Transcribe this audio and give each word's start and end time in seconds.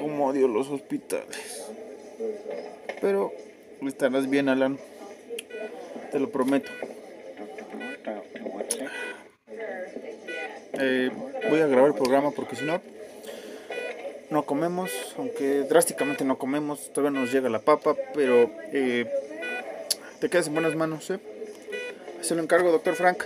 como 0.00 0.28
odio 0.28 0.48
los 0.48 0.68
hospitales. 0.68 1.70
Pero 3.00 3.32
estarás 3.86 4.28
bien, 4.28 4.48
Alan. 4.48 4.78
Te 6.10 6.18
lo 6.18 6.30
prometo. 6.30 6.70
Eh, 10.74 11.10
voy 11.48 11.60
a 11.60 11.66
grabar 11.66 11.90
el 11.90 11.94
programa 11.94 12.30
porque 12.32 12.56
si 12.56 12.64
no, 12.64 12.80
no 14.30 14.44
comemos, 14.44 14.90
aunque 15.16 15.62
drásticamente 15.62 16.24
no 16.24 16.38
comemos, 16.38 16.92
todavía 16.92 17.20
nos 17.20 17.32
llega 17.32 17.48
la 17.48 17.60
papa, 17.60 17.94
pero 18.14 18.50
eh, 18.72 19.06
te 20.20 20.28
quedas 20.28 20.48
en 20.48 20.54
buenas 20.54 20.74
manos, 20.74 21.10
¿eh? 21.10 21.20
Se 22.20 22.34
lo 22.34 22.42
encargo, 22.42 22.70
doctor 22.70 22.94
Frank. 22.94 23.24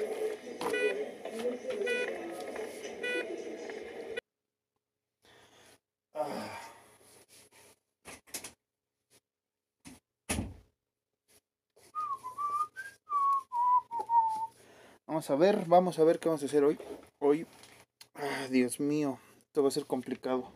A 15.28 15.34
ver, 15.34 15.64
vamos 15.66 15.98
a 15.98 16.04
ver 16.04 16.20
qué 16.20 16.28
vamos 16.28 16.42
a 16.42 16.46
hacer 16.46 16.62
hoy. 16.62 16.78
Hoy, 17.18 17.46
ah, 18.14 18.46
Dios 18.48 18.78
mío, 18.78 19.18
esto 19.46 19.60
va 19.60 19.68
a 19.68 19.72
ser 19.72 19.84
complicado. 19.84 20.52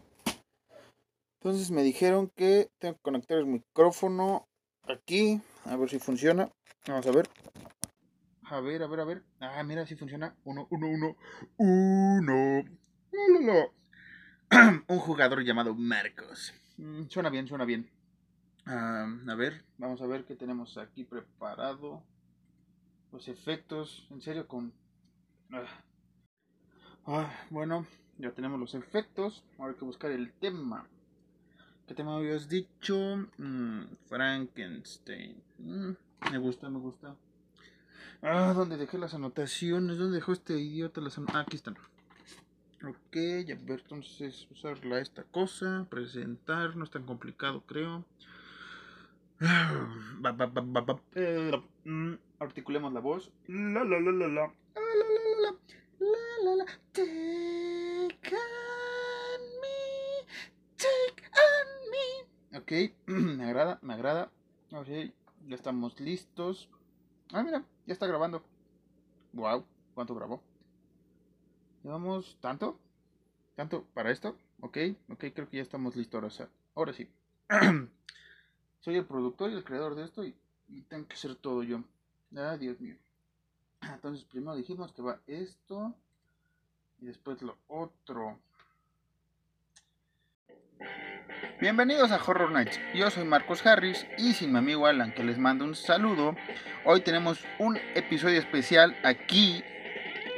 Entonces 1.40 1.72
me 1.72 1.82
dijeron 1.82 2.30
que 2.36 2.70
tengo 2.78 2.94
que 2.94 3.02
conectar 3.02 3.38
el 3.38 3.46
micrófono 3.46 4.46
aquí, 4.84 5.40
a 5.64 5.76
ver 5.76 5.88
si 5.88 5.98
funciona. 5.98 6.52
Vamos 6.86 7.04
a 7.04 7.10
ver. 7.10 7.28
A 8.44 8.60
ver, 8.60 8.84
a 8.84 8.86
ver, 8.86 9.00
a 9.00 9.04
ver. 9.04 9.24
Ah, 9.40 9.60
mira, 9.64 9.86
si 9.86 9.96
funciona. 9.96 10.36
Uno, 10.44 10.68
uno, 10.70 11.16
uno, 11.56 12.64
uno. 13.10 13.74
Un 14.88 14.98
jugador 15.00 15.42
llamado 15.42 15.74
Marcos. 15.74 16.54
Mm, 16.76 17.06
suena 17.08 17.28
bien, 17.30 17.48
suena 17.48 17.64
bien. 17.64 17.90
Ah, 18.66 19.08
a 19.26 19.34
ver, 19.34 19.64
vamos 19.78 20.00
a 20.00 20.06
ver 20.06 20.24
qué 20.26 20.36
tenemos 20.36 20.78
aquí 20.78 21.02
preparado 21.02 22.04
los 23.12 23.28
efectos, 23.28 24.06
en 24.10 24.20
serio, 24.20 24.46
con... 24.46 24.72
Ah. 25.52 25.64
ah, 27.06 27.32
bueno, 27.50 27.86
ya 28.18 28.32
tenemos 28.32 28.60
los 28.60 28.74
efectos, 28.74 29.42
ahora 29.58 29.72
hay 29.72 29.78
que 29.78 29.84
buscar 29.84 30.10
el 30.10 30.32
tema. 30.32 30.86
¿Qué 31.86 31.94
tema 31.94 32.16
habías 32.16 32.48
dicho? 32.48 32.96
Mm, 33.38 33.82
Frankenstein. 34.06 35.42
Mm, 35.58 35.90
me 36.30 36.38
gusta, 36.38 36.70
me 36.70 36.78
gusta. 36.78 37.16
Ah, 38.22 38.52
¿dónde 38.54 38.76
dejé 38.76 38.98
las 38.98 39.14
anotaciones? 39.14 39.98
¿Dónde 39.98 40.16
dejó 40.16 40.32
este 40.32 40.58
idiota 40.58 41.00
las 41.00 41.18
anotaciones? 41.18 41.44
Ah, 41.44 41.46
aquí 41.46 41.56
están. 41.56 41.76
Ok, 42.82 43.46
ya 43.46 43.56
ver, 43.60 43.80
entonces 43.80 44.46
usarla 44.50 45.00
esta 45.00 45.24
cosa, 45.24 45.86
presentar, 45.90 46.76
no 46.76 46.84
es 46.84 46.90
tan 46.90 47.04
complicado, 47.04 47.62
creo. 47.66 48.04
Mm, 52.40 52.42
articulemos 52.42 52.92
la 52.92 53.00
voz. 53.00 53.30
La 53.46 53.84
la 53.84 54.00
la 54.00 54.12
la 54.12 54.28
la. 54.28 54.54
La 54.74 54.94
la 54.94 55.06
la 55.14 55.40
la. 55.42 55.56
La 55.98 56.44
la 56.44 56.56
la. 56.56 56.64
Take 56.92 58.34
on 58.34 59.42
me. 59.62 60.26
Take 60.76 61.22
on 61.46 61.68
me. 61.90 62.58
Ok, 62.58 62.72
me 63.06 63.44
agrada, 63.44 63.78
me 63.82 63.94
agrada. 63.94 64.30
Ok, 64.72 64.88
ya 65.46 65.54
estamos 65.54 66.00
listos. 66.00 66.68
Ah, 67.32 67.42
mira, 67.42 67.64
ya 67.86 67.92
está 67.92 68.06
grabando. 68.06 68.42
Wow, 69.32 69.64
¿cuánto 69.94 70.14
grabó? 70.14 70.42
¿Llevamos 71.82 72.36
tanto? 72.40 72.78
¿Tanto 73.54 73.84
para 73.94 74.10
esto? 74.10 74.36
Ok, 74.60 74.78
ok, 75.08 75.24
creo 75.34 75.48
que 75.48 75.58
ya 75.58 75.62
estamos 75.62 75.96
listos 75.96 76.40
ahora, 76.40 76.52
ahora 76.74 76.92
sí. 76.92 77.08
soy 78.80 78.96
el 78.96 79.06
productor 79.06 79.50
y 79.50 79.54
el 79.54 79.64
creador 79.64 79.94
de 79.94 80.04
esto 80.04 80.24
y, 80.24 80.34
tengo 80.88 81.06
que 81.06 81.14
hacer 81.14 81.34
todo 81.34 81.62
yo. 81.62 81.82
Ah, 82.36 82.56
Dios 82.56 82.80
mío. 82.80 82.96
Entonces 83.82 84.24
primero 84.24 84.54
dijimos 84.54 84.92
que 84.92 85.02
va 85.02 85.20
esto 85.26 85.94
y 87.00 87.06
después 87.06 87.42
lo 87.42 87.56
otro. 87.66 88.38
Bienvenidos 91.60 92.10
a 92.12 92.22
Horror 92.22 92.52
Nights, 92.52 92.78
yo 92.94 93.10
soy 93.10 93.24
Marcos 93.24 93.66
Harris 93.66 94.06
y 94.16 94.32
sin 94.32 94.52
mi 94.52 94.58
amigo 94.58 94.86
Alan 94.86 95.12
que 95.12 95.24
les 95.24 95.38
mando 95.38 95.64
un 95.64 95.74
saludo, 95.74 96.34
hoy 96.86 97.02
tenemos 97.02 97.44
un 97.58 97.76
episodio 97.94 98.38
especial 98.38 98.96
aquí 99.04 99.62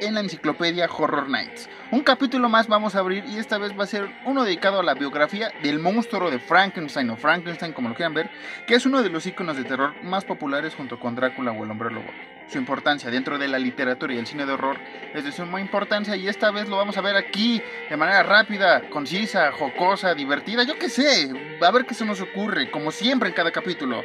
en 0.02 0.14
la 0.14 0.20
enciclopedia 0.20 0.88
Horror 0.90 1.28
Nights. 1.28 1.68
Un 1.90 2.00
capítulo 2.00 2.48
más 2.48 2.66
vamos 2.66 2.94
a 2.94 2.98
abrir 2.98 3.24
y 3.26 3.38
esta 3.38 3.58
vez 3.58 3.78
va 3.78 3.84
a 3.84 3.86
ser 3.86 4.10
uno 4.24 4.44
dedicado 4.44 4.80
a 4.80 4.82
la 4.82 4.94
biografía 4.94 5.52
del 5.62 5.78
monstruo 5.78 6.30
de 6.30 6.38
Frankenstein 6.38 7.10
o 7.10 7.16
Frankenstein 7.16 7.72
como 7.72 7.88
lo 7.88 7.94
quieran 7.94 8.14
ver, 8.14 8.30
que 8.66 8.74
es 8.74 8.84
uno 8.84 9.02
de 9.02 9.10
los 9.10 9.26
iconos 9.26 9.56
de 9.56 9.64
terror 9.64 9.94
más 10.02 10.24
populares 10.24 10.74
junto 10.74 10.98
con 10.98 11.14
Drácula 11.14 11.52
o 11.52 11.64
el 11.64 11.70
hombre 11.70 11.92
lobo. 11.92 12.10
Su 12.48 12.58
importancia 12.58 13.10
dentro 13.10 13.38
de 13.38 13.48
la 13.48 13.58
literatura 13.58 14.12
y 14.12 14.18
el 14.18 14.26
cine 14.26 14.44
de 14.44 14.52
horror 14.52 14.78
es 15.14 15.24
de 15.24 15.32
suma 15.32 15.60
importancia 15.60 16.16
y 16.16 16.28
esta 16.28 16.50
vez 16.50 16.68
lo 16.68 16.76
vamos 16.76 16.96
a 16.96 17.00
ver 17.00 17.16
aquí 17.16 17.62
de 17.88 17.96
manera 17.96 18.22
rápida, 18.22 18.88
concisa, 18.91 19.52
jocosa, 19.52 20.14
divertida, 20.14 20.64
yo 20.64 20.78
qué 20.78 20.88
sé, 20.88 21.30
a 21.60 21.70
ver 21.70 21.86
qué 21.86 21.94
se 21.94 22.04
nos 22.04 22.20
ocurre, 22.20 22.70
como 22.70 22.91
siempre 22.91 23.28
en 23.28 23.34
cada 23.34 23.52
capítulo. 23.52 24.02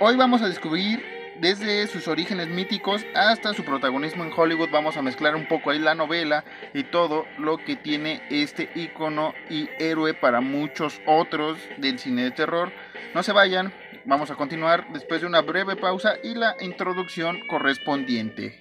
Hoy 0.00 0.16
vamos 0.16 0.42
a 0.42 0.48
descubrir 0.48 1.13
desde 1.40 1.86
sus 1.86 2.08
orígenes 2.08 2.48
míticos 2.48 3.04
hasta 3.14 3.54
su 3.54 3.64
protagonismo 3.64 4.24
en 4.24 4.32
Hollywood. 4.34 4.70
Vamos 4.70 4.96
a 4.96 5.02
mezclar 5.02 5.34
un 5.34 5.46
poco 5.46 5.70
ahí 5.70 5.78
la 5.78 5.94
novela 5.94 6.44
y 6.72 6.84
todo 6.84 7.26
lo 7.38 7.58
que 7.58 7.76
tiene 7.76 8.22
este 8.30 8.70
icono 8.74 9.34
y 9.50 9.68
héroe 9.78 10.14
para 10.14 10.40
muchos 10.40 11.00
otros 11.06 11.58
del 11.78 11.98
cine 11.98 12.24
de 12.24 12.30
terror. 12.30 12.72
No 13.14 13.22
se 13.22 13.32
vayan, 13.32 13.72
vamos 14.04 14.30
a 14.30 14.36
continuar 14.36 14.92
después 14.92 15.20
de 15.20 15.26
una 15.26 15.42
breve 15.42 15.76
pausa 15.76 16.14
y 16.22 16.34
la 16.34 16.56
introducción 16.60 17.40
correspondiente. 17.48 18.58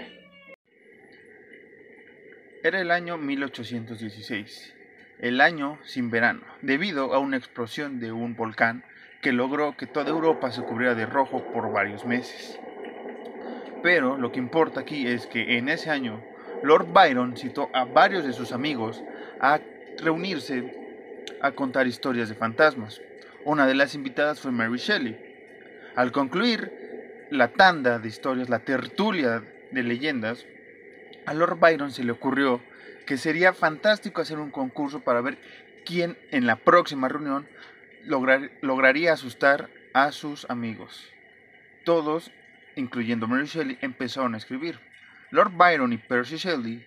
Era 2.63 2.79
el 2.79 2.91
año 2.91 3.17
1816, 3.17 4.73
el 5.19 5.41
año 5.41 5.79
sin 5.83 6.09
verano, 6.09 6.43
debido 6.61 7.13
a 7.13 7.19
una 7.19 7.35
explosión 7.35 7.99
de 7.99 8.13
un 8.13 8.35
volcán 8.35 8.85
que 9.23 9.31
logró 9.31 9.75
que 9.75 9.87
toda 9.87 10.09
Europa 10.09 10.51
se 10.51 10.61
cubriera 10.61 10.93
de 10.93 11.05
rojo 11.07 11.43
por 11.53 11.71
varios 11.71 12.05
meses. 12.05 12.59
Pero 13.81 14.17
lo 14.17 14.31
que 14.31 14.39
importa 14.39 14.81
aquí 14.81 15.07
es 15.07 15.25
que 15.25 15.57
en 15.57 15.69
ese 15.69 15.89
año 15.89 16.21
Lord 16.61 16.91
Byron 16.93 17.37
citó 17.37 17.69
a 17.73 17.85
varios 17.85 18.25
de 18.25 18.33
sus 18.33 18.51
amigos 18.51 19.01
a 19.39 19.61
reunirse 19.97 20.77
a 21.41 21.51
contar 21.51 21.87
historias 21.87 22.27
de 22.29 22.35
fantasmas. 22.35 23.01
Una 23.45 23.65
de 23.65 23.75
las 23.75 23.95
invitadas 23.95 24.41
fue 24.41 24.51
Mary 24.51 24.77
Shelley. 24.77 25.17
Al 25.95 26.11
concluir 26.11 27.27
la 27.31 27.47
tanda 27.47 27.99
de 27.99 28.09
historias, 28.09 28.49
la 28.49 28.59
tertulia 28.59 29.41
de 29.71 29.83
leyendas, 29.83 30.45
a 31.25 31.33
Lord 31.33 31.59
Byron 31.59 31.91
se 31.91 32.03
le 32.03 32.11
ocurrió 32.11 32.61
que 33.05 33.17
sería 33.17 33.53
fantástico 33.53 34.21
hacer 34.21 34.39
un 34.39 34.51
concurso 34.51 34.99
para 34.99 35.21
ver 35.21 35.37
quién 35.85 36.17
en 36.31 36.45
la 36.45 36.57
próxima 36.57 37.07
reunión 37.07 37.47
lograría 38.05 39.13
asustar 39.13 39.69
a 39.93 40.11
sus 40.11 40.49
amigos. 40.49 41.11
Todos, 41.85 42.31
incluyendo 42.75 43.27
Mary 43.27 43.45
Shelley, 43.45 43.77
empezaron 43.81 44.33
a 44.33 44.37
escribir. 44.37 44.79
Lord 45.31 45.51
Byron 45.55 45.93
y 45.93 45.97
Percy 45.97 46.37
Shelley, 46.37 46.85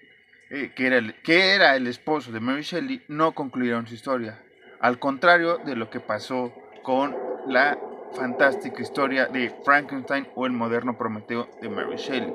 eh, 0.51 0.73
que, 0.75 0.87
era 0.87 0.99
el, 0.99 1.15
que 1.23 1.55
era 1.55 1.77
el 1.77 1.87
esposo 1.87 2.33
de 2.33 2.41
Mary 2.41 2.63
Shelley, 2.63 3.03
no 3.09 3.33
concluyeron 3.33 3.87
su 3.87 3.95
historia. 3.95 4.43
Al 4.81 4.99
contrario 4.99 5.59
de 5.59 5.77
lo 5.77 5.91
que 5.91 6.01
pasó 6.01 6.53
con 6.83 7.17
la 7.49 7.79
fantástica 8.15 8.83
historia 8.83 9.27
de 9.27 9.55
Frankenstein 9.65 10.29
o 10.35 10.47
el 10.47 10.53
moderno 10.53 10.97
Prometeo 10.97 11.51
de 11.61 11.69
Mary 11.69 11.97
Shelley, 11.97 12.35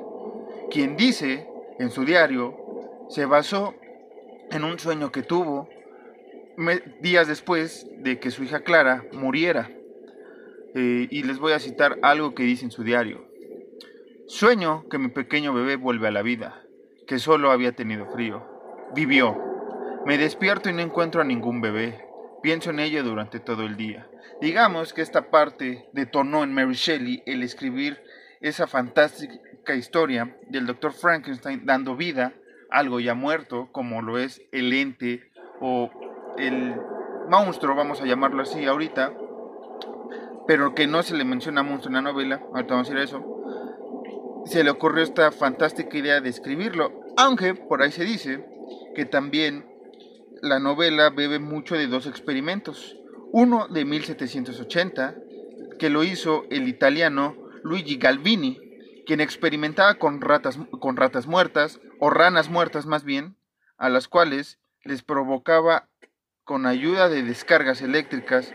quien 0.70 0.96
dice 0.96 1.46
en 1.78 1.90
su 1.90 2.04
diario 2.04 2.56
se 3.08 3.26
basó 3.26 3.74
en 4.50 4.64
un 4.64 4.78
sueño 4.78 5.10
que 5.10 5.22
tuvo 5.22 5.68
días 7.00 7.28
después 7.28 7.86
de 7.98 8.18
que 8.18 8.30
su 8.30 8.44
hija 8.44 8.60
Clara 8.60 9.04
muriera. 9.12 9.70
Eh, 10.74 11.06
y 11.10 11.22
les 11.24 11.38
voy 11.38 11.52
a 11.52 11.58
citar 11.58 11.98
algo 12.02 12.34
que 12.34 12.44
dice 12.44 12.64
en 12.64 12.70
su 12.70 12.82
diario. 12.82 13.26
Sueño 14.26 14.88
que 14.88 14.98
mi 14.98 15.08
pequeño 15.08 15.52
bebé 15.52 15.76
vuelve 15.76 16.08
a 16.08 16.12
la 16.12 16.22
vida, 16.22 16.62
que 17.06 17.18
solo 17.18 17.50
había 17.50 17.72
tenido 17.72 18.06
frío. 18.06 18.46
Vivió. 18.94 19.36
Me 20.06 20.16
despierto 20.16 20.70
y 20.70 20.72
no 20.72 20.80
encuentro 20.80 21.20
a 21.20 21.24
ningún 21.24 21.60
bebé. 21.60 22.06
Pienso 22.42 22.70
en 22.70 22.80
ella 22.80 23.02
durante 23.02 23.40
todo 23.40 23.64
el 23.64 23.76
día. 23.76 24.08
Digamos 24.40 24.92
que 24.92 25.02
esta 25.02 25.30
parte 25.30 25.88
detonó 25.92 26.42
en 26.42 26.54
Mary 26.54 26.74
Shelley 26.74 27.22
el 27.26 27.42
escribir 27.42 28.02
esa 28.40 28.66
fantástica 28.66 29.74
historia 29.74 30.36
del 30.48 30.66
Dr. 30.66 30.92
Frankenstein 30.92 31.64
dando 31.64 31.94
vida 31.94 32.32
a 32.70 32.78
algo 32.78 32.98
ya 32.98 33.14
muerto, 33.14 33.68
como 33.70 34.02
lo 34.02 34.18
es 34.18 34.42
el 34.50 34.72
ente 34.72 35.30
o 35.60 35.90
el 36.38 36.74
monstruo, 37.28 37.74
vamos 37.74 38.00
a 38.00 38.06
llamarlo 38.06 38.42
así 38.42 38.64
ahorita, 38.64 39.12
pero 40.46 40.74
que 40.74 40.86
no 40.86 41.02
se 41.02 41.16
le 41.16 41.24
menciona 41.24 41.62
monstruo 41.62 41.90
en 41.90 42.04
la 42.04 42.12
novela, 42.12 42.42
ahorita 42.52 42.74
vamos 42.74 42.90
a 42.90 42.92
ir 42.92 42.98
a 42.98 43.04
eso, 43.04 43.42
se 44.44 44.64
le 44.64 44.70
ocurrió 44.70 45.04
esta 45.04 45.30
fantástica 45.30 45.96
idea 45.96 46.20
de 46.20 46.28
escribirlo, 46.28 46.92
aunque 47.16 47.54
por 47.54 47.82
ahí 47.82 47.92
se 47.92 48.04
dice 48.04 48.44
que 48.94 49.04
también 49.04 49.66
la 50.40 50.58
novela 50.58 51.10
bebe 51.10 51.38
mucho 51.38 51.76
de 51.76 51.86
dos 51.86 52.06
experimentos. 52.06 52.98
Uno 53.30 53.68
de 53.68 53.84
1780, 53.84 55.14
que 55.78 55.88
lo 55.88 56.04
hizo 56.04 56.44
el 56.50 56.68
italiano 56.68 57.36
Luigi 57.62 57.96
Galvini, 57.96 58.58
quien 59.06 59.20
experimentaba 59.20 59.94
con 59.94 60.20
ratas, 60.20 60.58
con 60.80 60.96
ratas 60.96 61.26
muertas, 61.26 61.80
o 62.00 62.10
ranas 62.10 62.50
muertas 62.50 62.86
más 62.86 63.04
bien, 63.04 63.36
a 63.78 63.88
las 63.88 64.08
cuales 64.08 64.58
les 64.84 65.02
provocaba 65.02 65.88
con 66.44 66.66
ayuda 66.66 67.08
de 67.08 67.22
descargas 67.22 67.82
eléctricas 67.82 68.52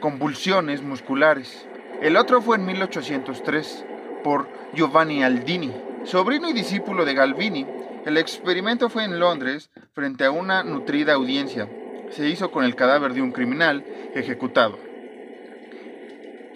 convulsiones 0.00 0.82
musculares. 0.82 1.66
El 2.02 2.16
otro 2.16 2.42
fue 2.42 2.56
en 2.56 2.66
1803 2.66 3.84
por 4.22 4.48
Giovanni 4.74 5.22
Aldini, 5.22 5.72
sobrino 6.04 6.50
y 6.50 6.52
discípulo 6.52 7.04
de 7.04 7.14
Galvini. 7.14 7.66
El 8.04 8.18
experimento 8.18 8.90
fue 8.90 9.04
en 9.04 9.18
Londres 9.18 9.70
frente 9.94 10.24
a 10.24 10.30
una 10.30 10.62
nutrida 10.62 11.14
audiencia. 11.14 11.68
Se 12.10 12.28
hizo 12.28 12.50
con 12.50 12.64
el 12.64 12.74
cadáver 12.74 13.14
de 13.14 13.22
un 13.22 13.32
criminal 13.32 13.84
ejecutado. 14.14 14.78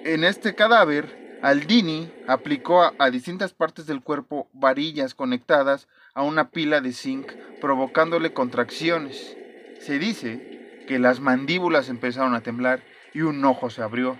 En 0.05 0.25
este 0.25 0.55
cadáver, 0.55 1.38
Aldini 1.43 2.12
aplicó 2.26 2.82
a, 2.82 2.93
a 2.99 3.11
distintas 3.11 3.55
partes 3.55 3.87
del 3.87 4.02
cuerpo 4.02 4.49
varillas 4.52 5.14
conectadas 5.14 5.88
a 6.12 6.23
una 6.23 6.50
pila 6.50 6.81
de 6.81 6.93
zinc, 6.93 7.32
provocándole 7.61 8.32
contracciones. 8.32 9.37
Se 9.81 9.99
dice 9.99 10.55
que 10.86 10.98
las 10.98 11.20
mandíbulas 11.20 11.88
empezaron 11.88 12.34
a 12.34 12.42
temblar 12.42 12.80
y 13.12 13.22
un 13.22 13.44
ojo 13.44 13.70
se 13.70 13.82
abrió. 13.82 14.18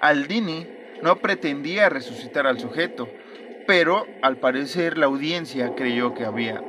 Aldini 0.00 0.66
no 1.02 1.16
pretendía 1.16 1.88
resucitar 1.88 2.46
al 2.46 2.58
sujeto, 2.58 3.08
pero 3.66 4.06
al 4.22 4.38
parecer 4.38 4.98
la 4.98 5.06
audiencia 5.06 5.74
creyó 5.74 6.14
que 6.14 6.24
había 6.24 6.62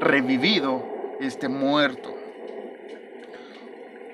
revivido 0.00 0.84
este 1.20 1.48
muerto. 1.48 2.16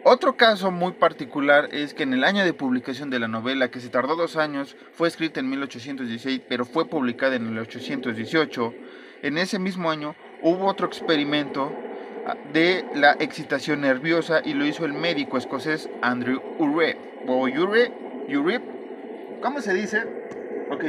Otro 0.08 0.36
caso 0.36 0.70
muy 0.70 0.92
particular 0.92 1.68
es 1.72 1.92
que 1.92 2.04
en 2.04 2.12
el 2.12 2.22
año 2.22 2.44
de 2.44 2.52
publicación 2.52 3.10
de 3.10 3.18
la 3.18 3.26
novela, 3.26 3.72
que 3.72 3.80
se 3.80 3.88
tardó 3.88 4.14
dos 4.14 4.36
años, 4.36 4.76
fue 4.92 5.08
escrita 5.08 5.40
en 5.40 5.50
1816, 5.50 6.42
pero 6.48 6.64
fue 6.64 6.88
publicada 6.88 7.34
en 7.34 7.48
1818, 7.48 8.74
en 9.22 9.38
ese 9.38 9.58
mismo 9.58 9.90
año 9.90 10.14
hubo 10.42 10.66
otro 10.66 10.86
experimento 10.86 11.72
de 12.52 12.84
la 12.94 13.12
excitación 13.20 13.82
nerviosa 13.82 14.40
y 14.44 14.54
lo 14.54 14.66
hizo 14.66 14.84
el 14.84 14.92
médico 14.92 15.38
escocés 15.38 15.88
Andrew 16.02 16.42
Urre. 16.58 16.96
O 17.26 17.42
Urre, 17.42 17.92
Urip, 18.28 18.62
¿cómo 19.42 19.60
se 19.60 19.74
dice? 19.74 20.04
Ok, 20.70 20.84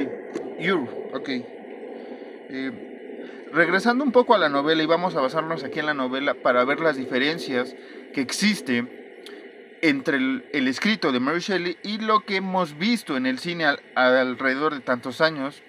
Ur, 0.59 1.09
ok. 1.13 1.29
Eh, 2.49 3.47
regresando 3.51 4.03
un 4.03 4.11
poco 4.11 4.33
a 4.35 4.37
la 4.37 4.49
novela 4.49 4.83
y 4.83 4.85
vamos 4.85 5.15
a 5.15 5.21
basarnos 5.21 5.63
aquí 5.63 5.79
en 5.79 5.85
la 5.87 5.93
novela 5.93 6.33
para 6.35 6.63
ver 6.65 6.79
las 6.79 6.95
diferencias 6.95 7.75
que 8.13 8.21
existen 8.21 8.89
entre 9.81 10.17
el, 10.17 10.67
escrito 10.67 11.11
de 11.11 11.19
Mary 11.19 11.39
Shelley 11.39 11.77
y 11.83 11.99
lo 11.99 12.21
que 12.21 12.37
hemos 12.37 12.77
visto 12.77 13.15
en 13.15 13.25
el 13.25 13.39
cine 13.39 13.65
alrededor 13.95 14.73
de 14.73 14.81
tantos 14.81 15.21
años. 15.21 15.61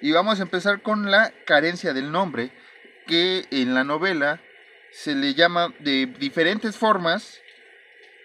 Y 0.00 0.12
vamos 0.12 0.40
a 0.40 0.42
empezar 0.42 0.82
con 0.82 1.10
la 1.10 1.32
carencia 1.46 1.92
del 1.92 2.12
nombre, 2.12 2.50
que 3.06 3.46
en 3.50 3.74
la 3.74 3.84
novela 3.84 4.40
se 4.90 5.14
le 5.14 5.34
llama 5.34 5.74
de 5.78 6.06
diferentes 6.06 6.76
formas, 6.76 7.40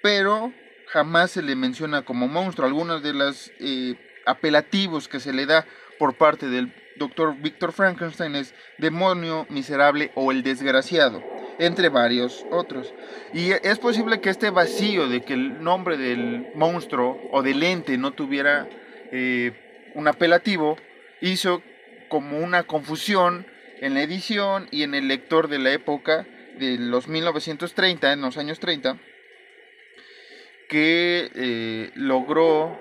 pero 0.01 0.53
jamás 0.87 1.31
se 1.31 1.41
le 1.41 1.55
menciona 1.55 2.03
como 2.03 2.27
monstruo. 2.27 2.67
Algunos 2.67 3.03
de 3.03 3.13
los 3.13 3.51
eh, 3.59 3.95
apelativos 4.25 5.07
que 5.07 5.19
se 5.19 5.33
le 5.33 5.45
da 5.45 5.65
por 5.99 6.15
parte 6.15 6.47
del 6.47 6.73
doctor 6.97 7.35
Víctor 7.37 7.71
Frankenstein 7.71 8.35
es 8.35 8.53
demonio, 8.77 9.45
miserable 9.49 10.11
o 10.15 10.31
el 10.31 10.43
desgraciado 10.43 11.23
entre 11.59 11.89
varios 11.89 12.45
otros. 12.49 12.93
Y 13.33 13.51
es 13.51 13.77
posible 13.77 14.19
que 14.19 14.31
este 14.31 14.49
vacío 14.49 15.07
de 15.07 15.21
que 15.21 15.33
el 15.33 15.63
nombre 15.63 15.95
del 15.95 16.47
monstruo 16.55 17.21
o 17.31 17.43
del 17.43 17.61
ente 17.61 17.97
no 17.97 18.11
tuviera 18.11 18.67
eh, 19.11 19.91
un 19.93 20.07
apelativo 20.07 20.77
hizo 21.21 21.61
como 22.09 22.39
una 22.39 22.63
confusión 22.63 23.45
en 23.81 23.95
la 23.95 24.03
edición 24.03 24.67
y 24.71 24.83
en 24.83 24.93
el 24.93 25.07
lector 25.07 25.47
de 25.49 25.59
la 25.59 25.71
época 25.71 26.25
de 26.57 26.77
los 26.77 27.07
1930, 27.07 28.13
en 28.13 28.21
los 28.21 28.37
años 28.37 28.59
30, 28.59 28.97
que 30.69 31.29
eh, 31.35 31.91
logró 31.95 32.79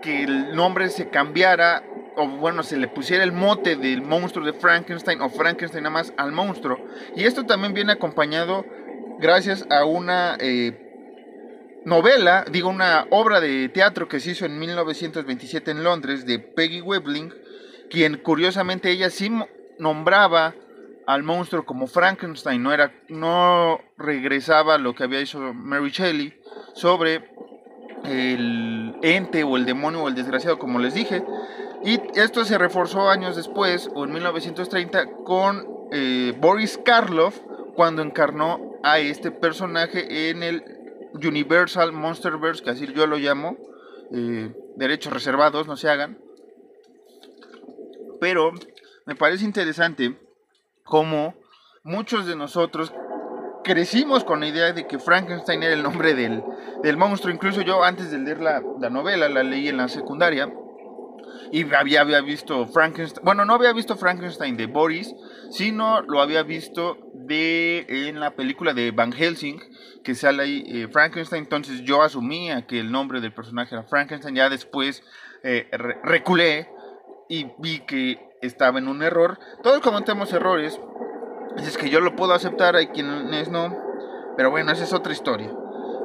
que 0.00 0.24
el 0.24 0.56
nombre 0.56 0.88
se 0.88 1.10
cambiara 1.10 1.84
o 2.16 2.26
bueno, 2.26 2.62
se 2.62 2.76
le 2.76 2.88
pusiera 2.88 3.22
el 3.22 3.32
mote 3.32 3.76
del 3.76 4.02
monstruo 4.02 4.44
de 4.44 4.52
Frankenstein 4.52 5.20
o 5.20 5.28
Frankenstein 5.28 5.84
nada 5.84 5.94
más 5.94 6.12
al 6.16 6.32
monstruo. 6.32 6.78
Y 7.14 7.24
esto 7.24 7.44
también 7.44 7.74
viene 7.74 7.92
acompañado 7.92 8.64
gracias 9.20 9.66
a 9.70 9.84
una 9.84 10.36
eh, 10.40 11.80
novela, 11.84 12.44
digo 12.50 12.68
una 12.70 13.06
obra 13.10 13.40
de 13.40 13.68
teatro 13.68 14.08
que 14.08 14.20
se 14.20 14.32
hizo 14.32 14.46
en 14.46 14.58
1927 14.58 15.70
en 15.70 15.84
Londres 15.84 16.26
de 16.26 16.38
Peggy 16.38 16.80
Webling, 16.80 17.32
quien 17.90 18.16
curiosamente 18.18 18.90
ella 18.90 19.10
sí 19.10 19.30
nombraba 19.78 20.54
al 21.06 21.22
monstruo 21.22 21.64
como 21.64 21.86
Frankenstein, 21.86 22.62
no 22.62 22.72
era 22.72 22.92
no 23.08 23.80
regresaba 23.98 24.78
lo 24.78 24.94
que 24.94 25.04
había 25.04 25.20
hecho 25.20 25.38
Mary 25.54 25.90
Shelley 25.90 26.34
sobre 26.74 27.30
el 28.04 28.94
ente 29.02 29.44
o 29.44 29.56
el 29.56 29.66
demonio 29.66 30.02
o 30.02 30.08
el 30.08 30.14
desgraciado, 30.14 30.58
como 30.58 30.78
les 30.78 30.94
dije, 30.94 31.24
y 31.84 32.00
esto 32.14 32.44
se 32.44 32.58
reforzó 32.58 33.10
años 33.10 33.36
después, 33.36 33.90
o 33.94 34.04
en 34.04 34.12
1930, 34.12 35.06
con 35.24 35.66
eh, 35.90 36.32
Boris 36.38 36.78
Karloff, 36.84 37.40
cuando 37.74 38.02
encarnó 38.02 38.78
a 38.82 38.98
este 38.98 39.30
personaje 39.30 40.30
en 40.30 40.42
el 40.42 40.64
Universal 41.14 41.92
Monsterverse, 41.92 42.62
que 42.62 42.70
así 42.70 42.86
yo 42.92 43.06
lo 43.06 43.16
llamo, 43.16 43.56
eh, 44.12 44.54
derechos 44.76 45.12
reservados, 45.12 45.66
no 45.66 45.76
se 45.76 45.88
hagan. 45.88 46.18
Pero 48.20 48.52
me 49.06 49.14
parece 49.14 49.44
interesante 49.44 50.18
cómo 50.84 51.34
muchos 51.82 52.26
de 52.26 52.36
nosotros 52.36 52.92
crecimos 53.64 54.24
con 54.24 54.40
la 54.40 54.48
idea 54.48 54.72
de 54.72 54.86
que 54.86 54.98
Frankenstein 54.98 55.62
era 55.62 55.74
el 55.74 55.82
nombre 55.82 56.14
del, 56.14 56.42
del 56.82 56.96
monstruo. 56.96 57.32
Incluso 57.32 57.62
yo 57.62 57.82
antes 57.84 58.10
de 58.10 58.18
leer 58.18 58.40
la, 58.40 58.62
la 58.80 58.90
novela, 58.90 59.28
la 59.28 59.42
leí 59.42 59.68
en 59.68 59.76
la 59.76 59.88
secundaria 59.88 60.52
y 61.50 61.72
había, 61.74 62.00
había 62.00 62.20
visto 62.22 62.66
Frankenstein, 62.66 63.24
bueno, 63.24 63.44
no 63.44 63.54
había 63.54 63.72
visto 63.72 63.96
Frankenstein 63.96 64.56
de 64.56 64.66
Boris, 64.66 65.14
sino 65.50 66.00
lo 66.02 66.20
había 66.20 66.42
visto 66.42 66.98
de 67.14 68.08
en 68.08 68.20
la 68.20 68.34
película 68.34 68.72
de 68.72 68.90
Van 68.90 69.12
Helsing, 69.12 69.60
que 70.02 70.14
sale 70.14 70.42
ahí 70.42 70.64
eh, 70.66 70.88
Frankenstein, 70.90 71.44
entonces 71.44 71.82
yo 71.82 72.02
asumía 72.02 72.66
que 72.66 72.80
el 72.80 72.90
nombre 72.90 73.20
del 73.20 73.32
personaje 73.32 73.74
era 73.74 73.84
Frankenstein, 73.84 74.34
ya 74.34 74.48
después 74.48 75.02
eh, 75.42 75.68
reculé 76.02 76.68
y 77.28 77.52
vi 77.58 77.80
que 77.80 78.18
estaba 78.42 78.78
en 78.78 78.88
un 78.88 79.02
error. 79.02 79.38
Todos 79.62 79.80
cometemos 79.80 80.32
errores, 80.32 80.78
es 81.56 81.76
que 81.76 81.90
yo 81.90 82.00
lo 82.00 82.16
puedo 82.16 82.34
aceptar, 82.34 82.76
hay 82.76 82.88
quienes 82.88 83.48
no, 83.50 83.76
pero 84.36 84.50
bueno, 84.50 84.72
esa 84.72 84.84
es 84.84 84.92
otra 84.92 85.12
historia. 85.12 85.52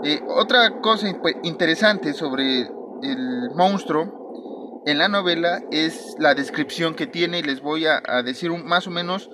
Eh, 0.03 0.21
otra 0.27 0.79
cosa 0.81 1.07
interesante 1.43 2.13
sobre 2.13 2.69
el 3.01 3.50
monstruo 3.55 4.81
en 4.86 4.97
la 4.97 5.09
novela 5.09 5.62
es 5.71 6.15
la 6.19 6.33
descripción 6.36 6.95
que 6.95 7.07
tiene 7.07 7.39
y 7.39 7.43
les 7.43 7.62
voy 7.62 7.86
a, 7.88 8.01
decir 8.24 8.51
más 8.51 8.88
o 8.88 8.91
menos 8.91 9.29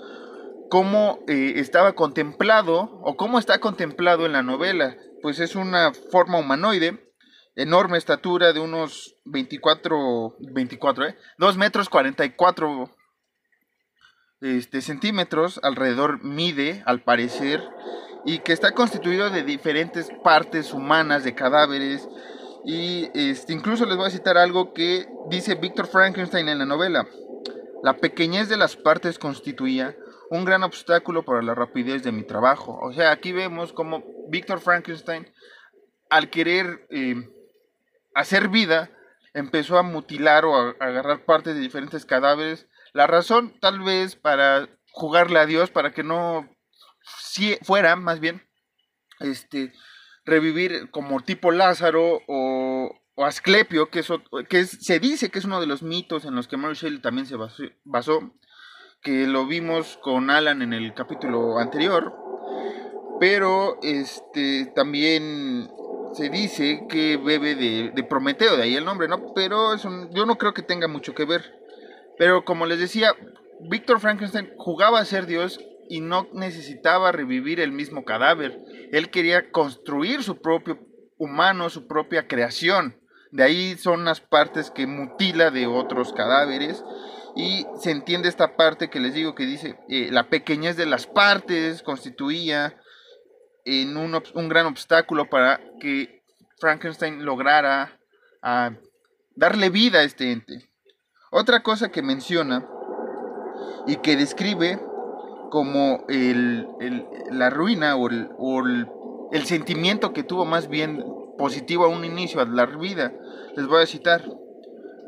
cómo 0.70 1.20
eh, 1.28 1.54
estaba 1.58 1.94
contemplado 1.94 3.00
o 3.04 3.16
cómo 3.18 3.38
está 3.38 3.60
contemplado 3.60 4.25
en 4.25 4.32
la 4.32 4.42
novela. 4.42 4.96
Pues 5.22 5.40
es 5.40 5.56
una 5.56 5.92
forma 6.12 6.40
humanoide, 6.40 7.12
enorme 7.56 7.98
estatura 7.98 8.54
de 8.54 8.60
unos 8.60 9.16
24, 9.26 10.38
24, 10.40 11.06
¿eh? 11.06 11.18
2 11.38 11.58
metros 11.58 11.90
44 11.90 12.90
este, 14.42 14.82
centímetros, 14.82 15.60
alrededor 15.64 16.24
mide 16.24 16.84
al 16.86 17.02
parecer, 17.02 17.64
y 18.26 18.40
que 18.40 18.54
está 18.54 18.72
constituido 18.72 19.30
de 19.30 19.44
diferentes 19.44 20.10
partes 20.24 20.74
humanas, 20.74 21.24
de 21.24 21.36
cadáveres, 21.36 22.08
y 22.66 23.10
este, 23.14 23.54
incluso 23.54 23.86
les 23.86 23.98
voy 23.98 24.08
a 24.08 24.12
citar 24.12 24.38
algo 24.38 24.74
que 24.74 25.08
dice 25.30 25.56
Víctor 25.56 25.88
Frankenstein 25.88 26.48
en 26.50 26.60
la 26.60 26.66
novela. 26.66 27.08
La 27.84 27.98
pequeñez 27.98 28.48
de 28.48 28.58
las 28.58 28.78
partes 28.78 29.20
constituía 29.20 29.96
un 30.30 30.46
gran 30.46 30.64
obstáculo 30.64 31.24
para 31.24 31.42
la 31.42 31.54
rapidez 31.54 32.04
de 32.04 32.14
mi 32.14 32.24
trabajo. 32.24 32.80
O 32.82 32.94
sea, 32.94 33.12
aquí 33.12 33.34
vemos 33.34 33.74
como 33.74 34.04
Víctor 34.30 34.62
Frankenstein, 34.62 35.28
al 36.10 36.30
querer 36.30 36.88
eh, 36.90 37.16
hacer 38.15 38.50
vida, 38.50 38.89
empezó 39.34 39.77
a 39.77 39.84
mutilar 39.84 40.46
o 40.46 40.55
a, 40.55 40.75
agarrar 40.79 41.25
partes 41.25 41.55
de 41.55 41.62
diferentes 41.62 42.05
cadáveres. 42.05 42.67
La 42.93 43.08
razón, 43.08 43.53
tal 43.60 43.82
vez, 43.82 44.15
para 44.15 44.70
jugarle 44.91 45.39
a 45.39 45.46
Dios, 45.46 45.72
para 45.72 45.91
que 45.91 46.03
no 46.03 46.48
si 47.05 47.58
fuera, 47.63 47.96
más 47.96 48.20
bien, 48.20 48.43
este, 49.20 49.74
revivir 50.25 50.89
como 50.91 51.22
tipo 51.22 51.51
Lázaro 51.51 52.22
o, 52.27 53.00
Asclepio, 53.17 53.89
que, 53.89 54.03
que 54.50 54.65
se 54.65 55.00
dice 55.00 55.29
que 55.29 55.38
es 55.38 55.46
uno 55.46 55.62
de 55.62 55.67
los 55.67 55.84
mitos 55.84 56.25
en 56.25 56.34
los 56.34 56.48
que 56.48 56.58
Mary 56.58 56.74
Shelley 56.74 57.00
también 57.00 57.27
se 57.27 57.36
basó, 57.84 58.34
que 59.01 59.27
lo 59.27 59.46
vimos 59.46 60.00
con 60.01 60.32
Alan 60.32 60.63
en 60.63 60.74
el 60.74 60.93
capítulo 60.96 61.60
anterior. 61.60 62.12
pero 63.20 63.77
este 63.84 64.65
también 64.75 65.70
se 66.13 66.29
dice 66.29 66.86
que 66.89 67.17
bebe 67.17 67.55
de, 67.55 68.03
Prometeo, 68.03 68.58
de 68.58 68.63
ahí 68.63 68.75
el 68.75 68.86
nombre, 68.86 69.08
¿no? 69.08 69.34
Pero 69.34 69.75
yo 70.12 70.25
no 70.25 70.38
creo 70.38 70.53
que 70.53 70.62
tenga 70.62 70.88
mucho 70.88 71.13
que 71.13 71.25
ver. 71.25 71.60
Pero 72.17 72.46
como 72.46 72.65
les 72.65 72.79
decía, 72.79 73.15
Víctor 73.62 74.00
Frankenstein 74.00 74.51
jugaba 74.58 75.00
a 75.00 75.05
ser 75.05 75.25
Dios 75.25 75.60
y 75.89 76.01
no 76.01 76.27
necesitaba 76.34 77.12
revivir 77.12 77.60
el 77.60 77.72
mismo 77.72 78.05
cadáver. 78.05 78.60
Él 78.91 79.10
quería 79.10 79.51
construir 79.51 80.24
su 80.24 80.41
propio 80.41 80.79
humano, 81.17 81.70
su 81.70 81.88
propia 81.88 82.27
creación. 82.27 83.00
De 83.32 83.43
ahí 83.43 83.77
son 83.77 84.05
las 84.05 84.22
partes 84.22 84.70
que 84.70 84.86
mutila 84.86 85.50
de 85.50 85.67
otros 85.67 86.13
cadáveres. 86.13 86.84
Y 87.36 87.65
se 87.79 87.89
entiende 87.89 88.29
esta 88.29 88.55
parte 88.55 88.91
que 88.91 89.00
les 89.00 89.15
digo 89.15 89.34
que 89.34 89.46
dice, 89.46 89.79
eh, 89.89 90.10
la 90.12 90.29
pequeñez 90.29 90.77
de 90.77 90.86
las 90.86 91.08
partes 91.08 91.82
constituía 91.82 92.77
en 93.65 93.98
un, 93.98 94.22
un 94.34 94.50
gran 94.50 94.65
obstáculo 94.65 95.29
para 95.29 95.60
que 95.79 96.24
Frankenstein 96.60 97.25
lograra 97.25 98.00
ah, 98.41 98.72
darle 99.36 99.70
vida 99.70 100.00
a 100.00 100.03
este 100.03 100.32
ente. 100.32 100.70
Otra 101.32 101.63
cosa 101.63 101.89
que 101.89 102.01
menciona 102.01 102.67
y 103.88 103.98
que 103.98 104.15
describe 104.15 104.79
como 105.50 106.05
el, 106.10 106.67
la 107.32 107.50
ruina 107.50 107.96
o, 107.96 108.08
el, 108.10 108.88
el, 109.32 109.46
sentimiento 109.46 110.13
que 110.13 110.24
tuvo 110.24 110.46
más 110.46 110.67
bien 110.67 111.03
positivo 111.38 111.86
a 111.86 111.89
un 111.89 112.05
inicio 112.05 112.41
a 112.41 112.46
la 112.46 112.65
vida. 112.65 113.13
Les 113.55 113.67
voy 113.67 113.84
a 113.84 113.88
citar. 113.88 114.24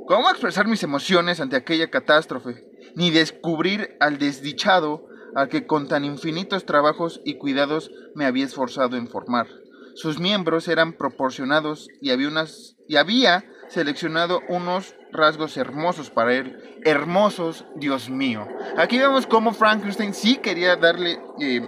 ¿Cómo 0.08 0.30
expresar 0.30 0.68
mis 0.68 0.84
emociones 0.84 1.40
ante 1.40 1.56
aquella 1.56 1.90
catástrofe? 1.90 2.64
Ni 2.96 3.10
descubrir 3.10 3.98
al 4.00 4.20
desdichado 4.20 5.08
al 5.36 5.50
que 5.50 5.68
con 5.68 5.88
tan 5.88 6.06
infinitos 6.06 6.66
trabajos 6.66 7.22
y 7.24 7.36
cuidados 7.36 7.92
me 8.16 8.26
había 8.26 8.46
esforzado 8.46 8.98
en 8.98 9.08
formar. 9.08 9.48
Sus 9.94 10.20
miembros 10.20 10.68
eran 10.68 10.94
proporcionados 10.94 11.88
y 12.02 12.12
había, 12.12 12.28
unas, 12.28 12.76
y 12.88 12.96
había 12.96 13.46
seleccionado 13.70 14.42
unos 14.50 14.96
rasgos 15.12 15.56
hermosos 15.58 16.10
para 16.10 16.34
él. 16.34 16.80
Hermosos, 16.84 17.66
Dios 17.76 18.10
mío. 18.10 18.48
Aquí 18.78 18.98
vemos 18.98 19.28
cómo 19.28 19.54
Frankenstein 19.54 20.14
sí 20.14 20.38
quería 20.38 20.76
darle... 20.76 21.20
Eh, 21.40 21.68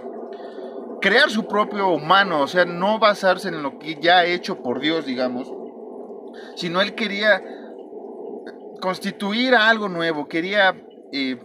crear 1.00 1.30
su 1.30 1.46
propio 1.46 1.90
humano, 1.90 2.40
o 2.40 2.48
sea, 2.48 2.64
no 2.64 2.98
basarse 2.98 3.48
en 3.48 3.62
lo 3.62 3.78
que 3.78 4.00
ya 4.00 4.18
ha 4.18 4.24
hecho 4.24 4.62
por 4.62 4.80
Dios, 4.80 5.06
digamos, 5.06 5.48
sino 6.56 6.80
él 6.80 6.96
quería 6.96 7.40
constituir 8.80 9.54
algo 9.54 9.88
nuevo, 9.88 10.26
quería 10.26 10.76
eh, 11.12 11.38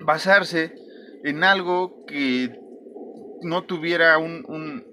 basarse 0.00 0.85
en 1.26 1.42
algo 1.42 2.04
que 2.06 2.56
no 3.42 3.64
tuviera 3.64 4.16
un, 4.18 4.44
un, 4.46 4.84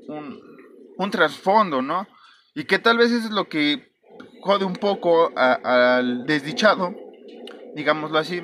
un, 0.97 1.11
trasfondo, 1.11 1.83
¿no? 1.83 2.07
Y 2.55 2.63
que 2.63 2.79
tal 2.79 2.97
vez 2.97 3.11
es 3.11 3.29
lo 3.29 3.47
que 3.47 3.91
jode 4.41 4.65
un 4.65 4.73
poco 4.73 5.31
al 5.35 6.25
desdichado, 6.25 6.95
digámoslo 7.75 8.17
así, 8.17 8.41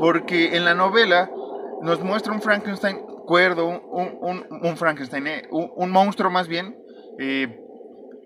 porque 0.00 0.56
en 0.56 0.64
la 0.64 0.74
novela 0.74 1.30
nos 1.82 2.02
muestra 2.02 2.32
un 2.32 2.42
Frankenstein 2.42 2.98
cuerdo, 3.24 3.66
un, 3.68 4.44
un, 4.50 4.76
Frankenstein, 4.76 5.26
eh, 5.28 5.48
un, 5.50 5.90
monstruo 5.92 6.28
más 6.28 6.48
bien, 6.48 6.76
eh, 7.20 7.56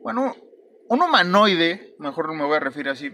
bueno, 0.02 0.34
un 0.88 1.02
humanoide, 1.02 1.94
mejor 1.98 2.32
me 2.32 2.46
voy 2.46 2.56
a 2.56 2.60
referir 2.60 2.88
así, 2.88 3.10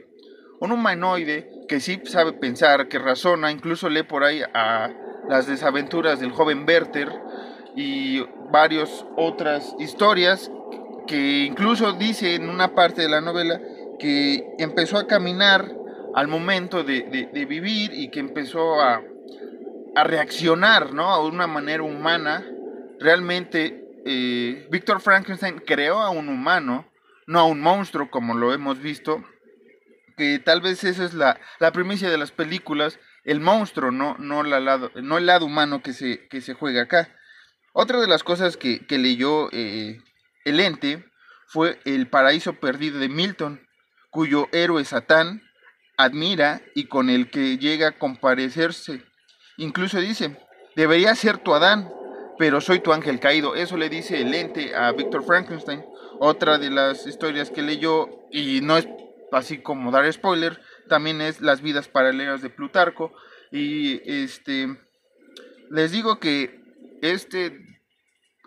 un 0.60 0.70
humanoide 0.70 1.50
que 1.68 1.80
sí 1.80 2.00
sabe 2.04 2.34
pensar, 2.34 2.86
que 2.86 3.00
razona, 3.00 3.50
incluso 3.50 3.88
lee 3.88 4.04
por 4.04 4.22
ahí 4.22 4.42
a 4.54 4.94
las 5.28 5.46
desaventuras 5.46 6.20
del 6.20 6.32
joven 6.32 6.64
Werther 6.66 7.10
y 7.76 8.22
varias 8.50 9.04
otras 9.16 9.74
historias 9.78 10.50
que 11.06 11.44
incluso 11.44 11.92
dice 11.92 12.34
en 12.34 12.48
una 12.48 12.74
parte 12.74 13.02
de 13.02 13.08
la 13.08 13.20
novela 13.20 13.60
que 13.98 14.54
empezó 14.58 14.98
a 14.98 15.06
caminar 15.06 15.70
al 16.14 16.28
momento 16.28 16.84
de, 16.84 17.28
vivir 17.48 17.92
y 17.92 18.10
que 18.10 18.20
empezó 18.20 18.80
a, 18.80 19.02
a, 19.96 20.04
reaccionar 20.04 20.92
¿no? 20.92 21.10
a 21.10 21.24
una 21.24 21.46
manera 21.46 21.82
humana. 21.82 22.44
Realmente 23.00 23.84
eh, 24.06 24.66
Víctor 24.70 25.00
Frankenstein 25.00 25.60
creó 25.66 26.00
a 26.00 26.10
un 26.10 26.28
humano, 26.28 26.86
no 27.26 27.40
a 27.40 27.44
un 27.44 27.60
monstruo 27.60 28.10
como 28.10 28.34
lo 28.34 28.52
hemos 28.52 28.78
visto, 28.78 29.24
que 30.16 30.38
tal 30.38 30.60
vez 30.60 30.84
esa 30.84 31.04
es 31.04 31.14
la, 31.14 31.40
la 31.58 31.72
primicia 31.72 32.10
de 32.10 32.18
las 32.18 32.30
películas, 32.30 32.98
el 33.24 33.40
monstruo, 33.40 33.90
no, 33.90 34.16
no, 34.18 34.42
la 34.42 34.60
lado, 34.60 34.90
no 34.96 35.18
el 35.18 35.26
lado 35.26 35.46
humano 35.46 35.82
que 35.82 35.92
se, 35.92 36.28
que 36.28 36.40
se 36.40 36.54
juega 36.54 36.82
acá. 36.82 37.08
Otra 37.72 38.00
de 38.00 38.06
las 38.06 38.22
cosas 38.22 38.56
que, 38.56 38.84
leyó 38.90 39.48
eh, 39.52 39.98
el 40.44 40.60
ente 40.60 41.04
fue 41.46 41.80
El 41.84 42.08
paraíso 42.08 42.54
perdido 42.54 42.98
de 42.98 43.08
Milton, 43.08 43.66
cuyo 44.10 44.48
héroe 44.52 44.84
Satán 44.84 45.42
admira 45.96 46.62
y 46.74 46.86
con 46.86 47.10
el 47.10 47.30
que 47.30 47.58
llega 47.58 47.88
a 47.88 47.98
comparecerse. 47.98 49.02
Incluso 49.56 50.00
dice, 50.00 50.36
debería 50.76 51.14
ser 51.14 51.38
tu 51.38 51.54
Adán, 51.54 51.90
pero 52.38 52.60
soy 52.60 52.80
tu 52.80 52.92
ángel 52.92 53.20
caído. 53.20 53.54
Eso 53.54 53.76
le 53.76 53.88
dice 53.88 54.20
el 54.20 54.34
ente 54.34 54.74
a 54.74 54.92
Víctor 54.92 55.24
Frankenstein. 55.24 55.84
Otra 56.20 56.58
de 56.58 56.70
las 56.70 57.06
historias 57.06 57.50
que 57.50 57.62
leyó, 57.62 58.08
y 58.30 58.60
no 58.60 58.76
es 58.76 58.86
así 59.32 59.58
como 59.58 59.90
dar 59.90 60.10
spoiler, 60.12 60.60
también 60.88 61.20
es 61.20 61.40
Las 61.40 61.62
vidas 61.62 61.88
paralelas 61.88 62.42
de 62.42 62.50
Plutarco. 62.50 63.12
Y 63.50 64.00
este 64.04 64.76
les 65.70 65.92
digo 65.92 66.20
que 66.20 66.60
este 67.02 67.58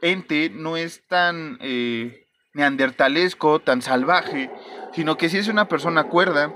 ente 0.01 0.49
no 0.49 0.77
es 0.77 1.05
tan 1.07 1.57
eh, 1.61 2.27
neandertalesco, 2.53 3.59
tan 3.59 3.81
salvaje, 3.81 4.49
sino 4.93 5.17
que 5.17 5.29
si 5.29 5.37
es 5.37 5.47
una 5.47 5.67
persona 5.67 6.05
cuerda, 6.05 6.53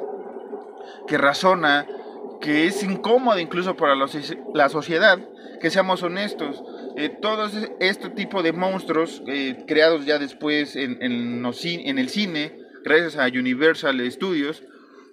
que 1.07 1.17
razona, 1.17 1.87
que 2.39 2.65
es 2.65 2.83
incómoda 2.83 3.41
incluso 3.41 3.75
para 3.75 3.95
la 3.95 4.69
sociedad, 4.69 5.19
que 5.59 5.69
seamos 5.69 6.03
honestos. 6.03 6.63
Eh, 6.97 7.09
todos 7.21 7.53
este 7.79 8.09
tipo 8.09 8.43
de 8.43 8.51
monstruos 8.51 9.21
eh, 9.27 9.63
creados 9.67 10.05
ya 10.05 10.19
después 10.19 10.75
en, 10.75 10.97
en, 11.01 11.99
el 11.99 12.09
cine, 12.09 12.57
gracias 12.83 13.17
a 13.17 13.27
Universal 13.27 14.11
Studios, 14.11 14.63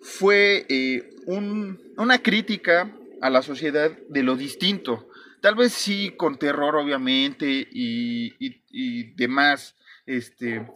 fue 0.02 0.66
eh, 0.68 1.10
una 1.26 2.18
crítica 2.18 2.90
a 3.20 3.30
la 3.30 3.42
sociedad 3.42 3.90
de 4.08 4.22
lo 4.22 4.36
distinto. 4.36 5.08
Tal 5.40 5.54
vez 5.54 5.72
sí 5.72 6.14
con 6.16 6.38
terror, 6.38 6.76
obviamente, 6.76 7.46
y, 7.70 9.14
demás 9.16 9.74
este, 10.06 10.66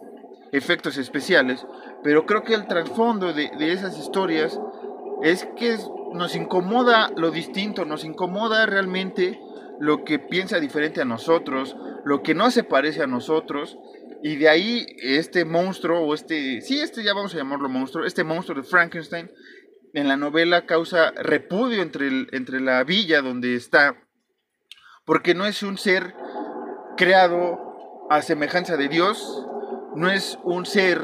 efectos 0.52 0.96
especiales, 0.98 1.64
pero 2.02 2.26
creo 2.26 2.42
que 2.42 2.54
el 2.54 2.66
trasfondo 2.66 3.32
de, 3.32 3.50
de 3.58 3.72
esas 3.72 3.98
historias 3.98 4.58
es 5.22 5.46
que 5.56 5.76
nos 6.14 6.34
incomoda 6.34 7.10
lo 7.16 7.30
distinto, 7.30 7.84
nos 7.84 8.04
incomoda 8.04 8.66
realmente 8.66 9.40
lo 9.80 10.04
que 10.04 10.18
piensa 10.18 10.60
diferente 10.60 11.00
a 11.00 11.04
nosotros, 11.04 11.76
lo 12.04 12.22
que 12.22 12.34
no 12.34 12.50
se 12.50 12.64
parece 12.64 13.02
a 13.02 13.06
nosotros, 13.06 13.78
y 14.22 14.36
de 14.36 14.48
ahí 14.48 14.86
este 15.02 15.44
monstruo, 15.44 16.00
o 16.00 16.14
este, 16.14 16.60
sí, 16.60 16.80
este 16.80 17.02
ya 17.02 17.14
vamos 17.14 17.34
a 17.34 17.38
llamarlo 17.38 17.68
monstruo, 17.68 18.04
este 18.04 18.24
monstruo 18.24 18.60
de 18.60 18.68
Frankenstein, 18.68 19.30
en 19.94 20.08
la 20.08 20.16
novela 20.16 20.64
causa 20.64 21.10
repudio 21.12 21.82
entre, 21.82 22.08
entre 22.32 22.60
la 22.60 22.82
villa 22.84 23.20
donde 23.20 23.56
está, 23.56 23.96
porque 25.04 25.34
no 25.34 25.44
es 25.46 25.62
un 25.62 25.76
ser 25.76 26.14
creado 26.96 28.06
a 28.10 28.22
semejanza 28.22 28.76
de 28.76 28.88
Dios, 28.88 29.46
no 29.96 30.10
es 30.10 30.38
un 30.44 30.66
ser 30.66 31.02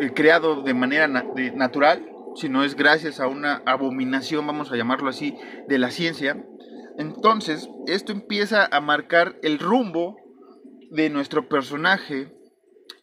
eh, 0.00 0.12
creado 0.14 0.62
de 0.62 0.74
manera 0.74 1.06
natural, 1.06 2.10
sino 2.34 2.64
es 2.64 2.74
gracias 2.74 3.20
a 3.20 3.28
una 3.28 3.62
abominación, 3.66 4.46
vamos 4.46 4.70
a 4.70 4.76
llamarlo 4.76 5.08
así, 5.08 5.36
de 5.68 5.78
la 5.78 5.90
ciencia. 5.90 6.44
Entonces, 6.98 7.68
esto 7.86 8.12
empieza 8.12 8.66
a 8.70 8.80
marcar 8.80 9.36
el 9.42 9.58
rumbo 9.58 10.16
de 10.90 11.10
nuestro 11.10 11.48
personaje 11.48 12.32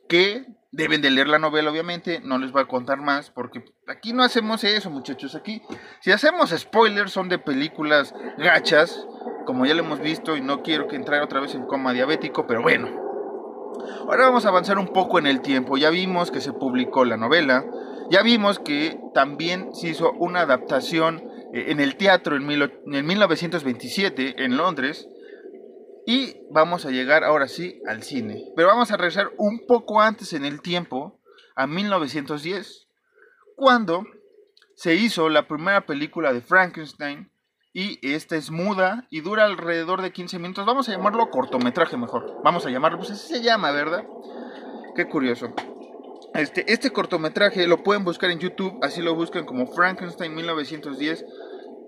que 0.07 0.45
deben 0.73 1.01
de 1.01 1.11
leer 1.11 1.27
la 1.27 1.37
novela 1.37 1.69
obviamente, 1.69 2.19
no 2.23 2.39
les 2.39 2.51
voy 2.51 2.63
a 2.63 2.67
contar 2.67 2.97
más 2.99 3.29
porque 3.29 3.63
aquí 3.87 4.11
no 4.11 4.23
hacemos 4.23 4.63
eso 4.63 4.89
muchachos, 4.89 5.35
aquí 5.35 5.61
si 6.01 6.11
hacemos 6.11 6.49
spoilers 6.49 7.11
son 7.11 7.29
de 7.29 7.37
películas 7.37 8.13
gachas, 8.39 9.05
como 9.45 9.67
ya 9.67 9.75
lo 9.75 9.83
hemos 9.83 9.99
visto 9.99 10.35
y 10.35 10.41
no 10.41 10.63
quiero 10.63 10.87
que 10.87 10.95
entre 10.95 11.21
otra 11.21 11.41
vez 11.41 11.53
en 11.53 11.67
coma 11.67 11.93
diabético, 11.93 12.47
pero 12.47 12.63
bueno. 12.63 12.89
Ahora 14.07 14.25
vamos 14.25 14.45
a 14.45 14.49
avanzar 14.49 14.79
un 14.79 14.87
poco 14.87 15.19
en 15.19 15.27
el 15.27 15.41
tiempo, 15.41 15.77
ya 15.77 15.91
vimos 15.91 16.31
que 16.31 16.41
se 16.41 16.53
publicó 16.53 17.05
la 17.05 17.17
novela, 17.17 17.65
ya 18.09 18.23
vimos 18.23 18.57
que 18.57 18.99
también 19.13 19.73
se 19.75 19.89
hizo 19.89 20.11
una 20.13 20.41
adaptación 20.41 21.23
en 21.53 21.79
el 21.79 21.95
teatro 21.95 22.35
en, 22.35 22.49
en 22.51 23.05
1927 23.05 24.43
en 24.43 24.57
Londres, 24.57 25.07
y 26.05 26.35
vamos 26.51 26.85
a 26.85 26.91
llegar 26.91 27.23
ahora 27.23 27.47
sí 27.47 27.81
al 27.87 28.03
cine. 28.03 28.51
Pero 28.55 28.67
vamos 28.67 28.91
a 28.91 28.97
regresar 28.97 29.31
un 29.37 29.65
poco 29.67 30.01
antes 30.01 30.33
en 30.33 30.43
el 30.45 30.61
tiempo, 30.61 31.19
a 31.55 31.67
1910, 31.67 32.87
cuando 33.55 34.03
se 34.75 34.95
hizo 34.95 35.29
la 35.29 35.47
primera 35.47 35.85
película 35.85 36.33
de 36.33 36.41
Frankenstein 36.41 37.29
Y 37.73 37.99
esta 38.13 38.35
es 38.35 38.51
muda 38.51 39.07
y 39.09 39.21
dura 39.21 39.45
alrededor 39.45 40.01
de 40.01 40.11
15 40.11 40.39
minutos. 40.39 40.65
Vamos 40.65 40.89
a 40.89 40.91
llamarlo 40.91 41.29
cortometraje 41.29 41.97
mejor. 41.97 42.41
Vamos 42.43 42.65
a 42.65 42.69
llamarlo, 42.69 42.97
pues 42.97 43.11
así 43.11 43.35
se 43.35 43.41
llama, 43.41 43.71
¿verdad? 43.71 44.03
Qué 44.95 45.07
curioso. 45.07 45.53
Este, 46.35 46.71
este 46.71 46.91
cortometraje 46.91 47.67
lo 47.67 47.83
pueden 47.83 48.03
buscar 48.03 48.31
en 48.31 48.39
YouTube, 48.39 48.79
así 48.81 49.01
lo 49.01 49.13
buscan 49.15 49.45
como 49.45 49.67
Frankenstein 49.67 50.33
1910 50.33 51.25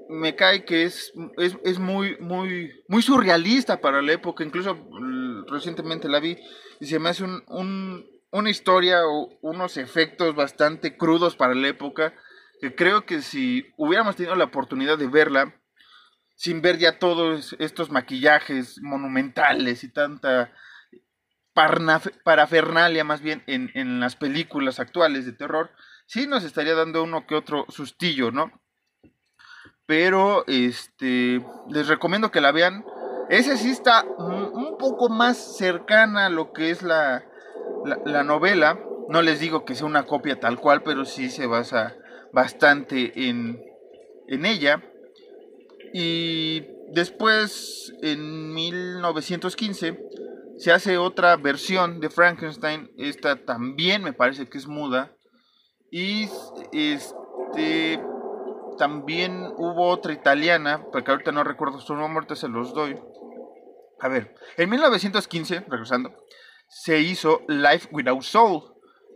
me 0.09 0.35
cae 0.35 0.65
que 0.65 0.83
es, 0.83 1.13
es, 1.37 1.79
muy, 1.79 2.17
muy, 2.19 2.71
muy 2.87 3.01
surrealista 3.01 3.81
para 3.81 4.01
la 4.01 4.13
época. 4.13 4.43
Incluso 4.43 4.75
mm, 4.75 5.47
recientemente 5.47 6.09
la 6.09 6.19
vi 6.19 6.37
y 6.79 6.85
se 6.85 6.99
me 6.99 7.09
hace 7.09 7.23
un, 7.23 8.05
una 8.31 8.49
historia 8.49 9.05
o 9.05 9.29
unos 9.41 9.77
efectos 9.77 10.35
bastante 10.35 10.97
crudos 10.97 11.35
para 11.35 11.55
la 11.55 11.67
época. 11.67 12.13
Que 12.61 12.73
creo 12.73 13.05
que 13.05 13.21
si 13.21 13.65
hubiéramos 13.77 14.15
tenido 14.15 14.35
la 14.35 14.45
oportunidad 14.45 14.97
de 14.97 15.07
verla, 15.07 15.55
sin 16.35 16.61
ver 16.61 16.77
ya 16.77 16.99
todos 16.99 17.55
estos 17.59 17.91
maquillajes 17.91 18.79
monumentales 18.81 19.83
y 19.83 19.91
tanta 19.91 20.53
parafernalia 21.55 23.03
más 23.03 23.21
bien 23.21 23.43
en, 23.47 23.71
en 23.73 23.99
las 23.99 24.15
películas 24.15 24.79
actuales 24.79 25.25
de 25.25 25.33
terror, 25.33 25.71
sí 26.05 26.27
nos 26.27 26.43
estaría 26.43 26.75
dando 26.75 27.01
uno 27.01 27.25
que 27.25 27.33
otro 27.33 27.65
sustillo, 27.69 28.29
¿no? 28.31 28.51
pero 29.85 30.45
este 30.47 31.43
les 31.69 31.87
recomiendo 31.87 32.31
que 32.31 32.41
la 32.41 32.51
vean. 32.51 32.85
Ese 33.29 33.57
sí 33.57 33.71
está 33.71 34.03
un 34.03 34.77
poco 34.77 35.09
más 35.09 35.57
cercana 35.57 36.27
a 36.27 36.29
lo 36.29 36.53
que 36.53 36.69
es 36.69 36.83
la, 36.83 37.25
la, 38.05 38.23
novela. 38.23 38.79
No 39.09 39.23
les 39.23 39.39
digo 39.39 39.65
que 39.65 39.73
sea 39.73 39.87
una 39.87 40.05
copia 40.05 40.39
tal 40.39 40.59
cual, 40.59 40.83
pero 40.83 41.05
sí 41.05 41.31
se 41.31 41.47
basa 41.47 41.95
bastante 42.31 43.27
en, 43.27 43.63
en 44.27 44.45
ella. 44.45 44.83
Y 45.91 46.67
después, 46.91 47.93
en 48.03 48.53
1915, 48.53 49.99
se 50.57 50.71
hace 50.71 50.97
otra 50.97 51.35
versión 51.35 51.99
de 51.99 52.09
Frankenstein. 52.09 52.91
Esta 52.97 53.45
también 53.45 54.03
me 54.03 54.13
parece 54.13 54.47
que 54.47 54.57
es 54.57 54.67
muda. 54.67 55.15
Y 55.91 56.29
este 56.71 58.01
también 58.77 59.53
hubo 59.57 59.87
otra 59.87 60.13
italiana, 60.13 60.85
porque 60.91 61.11
ahorita 61.11 61.31
no 61.31 61.43
recuerdo 61.43 61.79
su 61.79 61.95
nombre, 61.95 62.17
ahorita 62.17 62.35
se 62.35 62.49
los 62.49 62.73
doy. 62.73 62.99
A 63.99 64.07
ver, 64.09 64.35
en 64.57 64.69
1915, 64.69 65.65
regresando, 65.67 66.13
se 66.67 66.99
hizo 66.99 67.41
Life 67.47 67.87
Without 67.91 68.21
Soul. 68.21 68.63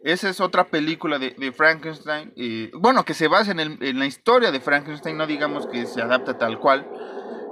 Esa 0.04 0.30
es 0.30 0.40
otra 0.40 0.70
película 0.70 1.20
de, 1.20 1.52
Frankenstein. 1.52 2.32
Eh, 2.38 2.72
bueno, 2.74 3.04
que 3.04 3.14
se 3.14 3.28
basa 3.28 3.52
en, 3.52 4.00
la 4.00 4.06
historia 4.06 4.52
de 4.52 4.62
Frankenstein, 4.62 5.18
no 5.18 5.28
digamos 5.28 5.68
que 5.68 5.86
se 5.86 6.02
adapta 6.02 6.38
tal 6.38 6.58
cual. 6.60 6.90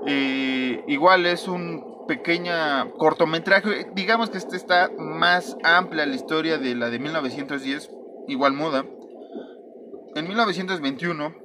Eh, 0.08 0.82
igual 0.88 1.26
es 1.26 1.50
un 1.50 1.97
pequeña 2.08 2.90
cortometraje. 2.98 3.88
Digamos 3.94 4.30
que 4.30 4.38
este 4.38 4.56
está 4.56 4.90
más 4.98 5.58
amplia 5.64 6.06
la 6.06 6.16
historia 6.16 6.58
de 6.58 6.76
la 6.76 6.90
de 6.90 7.00
1910, 7.00 7.90
igual 8.28 8.54
muda. 8.54 8.86
En 10.16 10.28
1921 10.28 11.36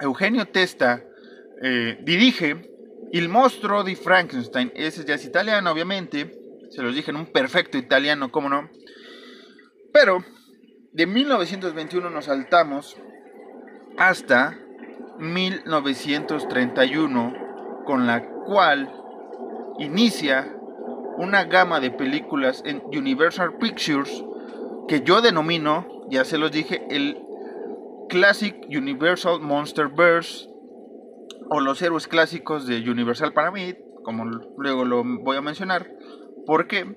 Eugenio 0.00 0.48
Testa 0.48 1.04
eh, 1.62 1.98
dirige 2.02 2.70
Il 3.12 3.28
mostro 3.28 3.82
di 3.82 3.96
Frankenstein. 3.96 4.72
Ese 4.74 5.04
ya 5.04 5.14
es 5.14 5.24
italiano, 5.24 5.70
obviamente. 5.70 6.38
Se 6.70 6.82
los 6.82 6.94
dije 6.94 7.10
en 7.10 7.16
un 7.16 7.26
perfecto 7.26 7.76
italiano, 7.76 8.30
¿cómo 8.30 8.48
no? 8.48 8.70
Pero 9.92 10.24
de 10.92 11.06
1921 11.06 12.08
nos 12.08 12.26
saltamos 12.26 12.96
hasta 13.98 14.56
1931, 15.18 17.82
con 17.84 18.06
la 18.06 18.24
cual 18.46 18.99
inicia 19.80 20.54
una 21.16 21.44
gama 21.44 21.80
de 21.80 21.90
películas 21.90 22.62
en 22.64 22.82
Universal 22.86 23.58
Pictures 23.58 24.24
que 24.86 25.02
yo 25.02 25.20
denomino, 25.22 26.06
ya 26.08 26.24
se 26.24 26.38
los 26.38 26.52
dije, 26.52 26.86
el 26.90 27.20
Classic 28.08 28.56
Universal 28.68 29.40
Monster 29.40 29.88
Verse 29.88 30.48
o 31.48 31.60
los 31.60 31.80
héroes 31.82 32.08
clásicos 32.08 32.66
de 32.66 32.78
Universal 32.90 33.32
para 33.32 33.50
mí, 33.50 33.74
como 34.04 34.24
luego 34.56 34.84
lo 34.84 35.02
voy 35.04 35.36
a 35.36 35.42
mencionar. 35.42 35.90
¿Por 36.46 36.66
qué? 36.66 36.96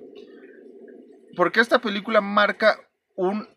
Porque 1.36 1.60
esta 1.60 1.80
película 1.80 2.22
marca 2.22 2.78
un 3.16 3.48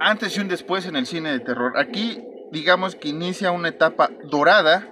antes 0.00 0.36
y 0.36 0.40
un 0.40 0.48
después 0.48 0.86
en 0.86 0.96
el 0.96 1.06
cine 1.06 1.32
de 1.32 1.40
terror. 1.40 1.76
Aquí 1.76 2.22
digamos 2.52 2.94
que 2.94 3.08
inicia 3.08 3.50
una 3.50 3.68
etapa 3.68 4.10
dorada 4.30 4.88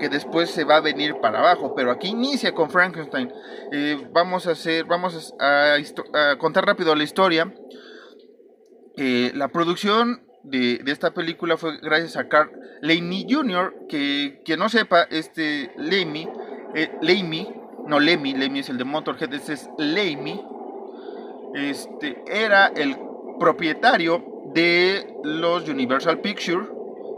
que 0.00 0.08
después 0.08 0.50
se 0.50 0.64
va 0.64 0.76
a 0.76 0.80
venir 0.80 1.16
para 1.20 1.38
abajo, 1.38 1.74
pero 1.76 1.92
aquí 1.92 2.08
inicia 2.08 2.52
con 2.52 2.70
Frankenstein. 2.70 3.30
Eh, 3.70 4.08
vamos 4.12 4.46
a 4.46 4.52
hacer, 4.52 4.84
vamos 4.86 5.34
a, 5.38 5.76
contar 6.38 6.66
rápido 6.66 6.94
la 6.96 7.04
historia. 7.04 7.54
Eh, 8.96 9.30
la 9.34 9.48
producción 9.48 10.22
de, 10.42 10.82
esta 10.86 11.12
película 11.12 11.56
fue 11.58 11.78
gracias 11.80 12.16
a 12.16 12.28
Carl 12.28 12.50
Lemmy 12.80 13.26
Jr., 13.28 13.74
que 13.88 14.40
quien 14.44 14.58
no 14.58 14.68
sepa, 14.70 15.02
este 15.02 15.70
Lemmy, 15.76 16.26
eh, 16.74 16.90
no 17.86 18.00
Lemmy, 18.00 18.34
Lemmy 18.34 18.60
es 18.60 18.70
el 18.70 18.78
de 18.78 18.84
Motorhead, 18.84 19.32
este 19.34 19.52
es 19.52 19.68
Lemmy, 19.76 20.42
este, 21.54 22.22
era 22.26 22.68
el 22.68 22.96
propietario 23.38 24.24
de 24.54 25.14
los 25.24 25.68
Universal 25.68 26.20
Pictures 26.20 26.68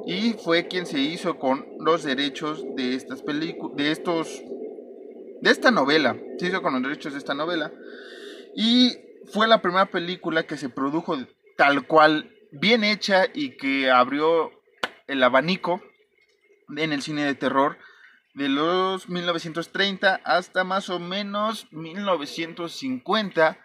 y 0.06 0.32
fue 0.34 0.68
quien 0.68 0.86
se 0.86 0.98
hizo 0.98 1.38
con 1.38 1.66
los 1.78 2.02
derechos 2.02 2.64
de 2.76 2.94
estas 2.94 3.22
películas, 3.22 3.76
de 3.76 3.90
estos, 3.90 4.42
de 5.40 5.50
esta 5.50 5.70
novela, 5.70 6.16
se 6.38 6.48
hizo 6.48 6.62
con 6.62 6.74
los 6.74 6.82
derechos 6.82 7.12
de 7.12 7.18
esta 7.18 7.34
novela. 7.34 7.72
Y 8.56 8.96
fue 9.32 9.46
la 9.48 9.62
primera 9.62 9.86
película 9.86 10.44
que 10.44 10.56
se 10.56 10.68
produjo 10.68 11.16
tal 11.56 11.86
cual 11.86 12.30
bien 12.50 12.84
hecha 12.84 13.26
y 13.32 13.56
que 13.56 13.90
abrió 13.90 14.50
el 15.06 15.22
abanico 15.22 15.80
en 16.76 16.92
el 16.92 17.02
cine 17.02 17.24
de 17.24 17.34
terror 17.34 17.78
de 18.34 18.48
los 18.48 19.08
1930 19.08 20.20
hasta 20.24 20.64
más 20.64 20.88
o 20.88 20.98
menos 20.98 21.66
1950 21.70 23.58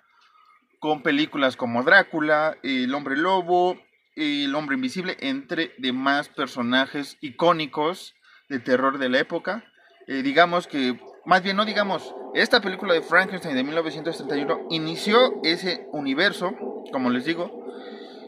con 0.79 1.01
películas 1.01 1.55
como 1.55 1.83
Drácula, 1.83 2.57
El 2.63 2.93
hombre 2.93 3.17
lobo, 3.17 3.79
El 4.17 4.55
hombre 4.55 4.75
invisible, 4.75 5.15
entre 5.19 5.75
demás 5.77 6.27
personajes 6.27 7.17
icónicos 7.21 8.15
de 8.49 8.59
terror 8.59 8.97
de 8.97 9.09
la 9.09 9.19
época. 9.19 9.63
Eh, 10.07 10.23
digamos 10.23 10.65
que, 10.65 10.99
más 11.25 11.43
bien 11.43 11.55
no 11.55 11.65
digamos, 11.65 12.15
esta 12.33 12.59
película 12.59 12.95
de 12.95 13.03
Frankenstein 13.03 13.55
de 13.55 13.63
1931 13.63 14.67
inició 14.71 15.39
ese 15.43 15.85
universo, 15.91 16.55
como 16.91 17.11
les 17.11 17.25
digo, 17.25 17.63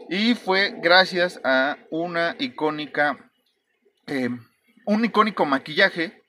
y 0.08 0.36
fue 0.36 0.76
gracias 0.80 1.40
a 1.42 1.76
una 1.90 2.36
icónica, 2.38 3.30
eh, 4.06 4.28
un 4.86 5.04
icónico 5.04 5.44
maquillaje 5.44 6.22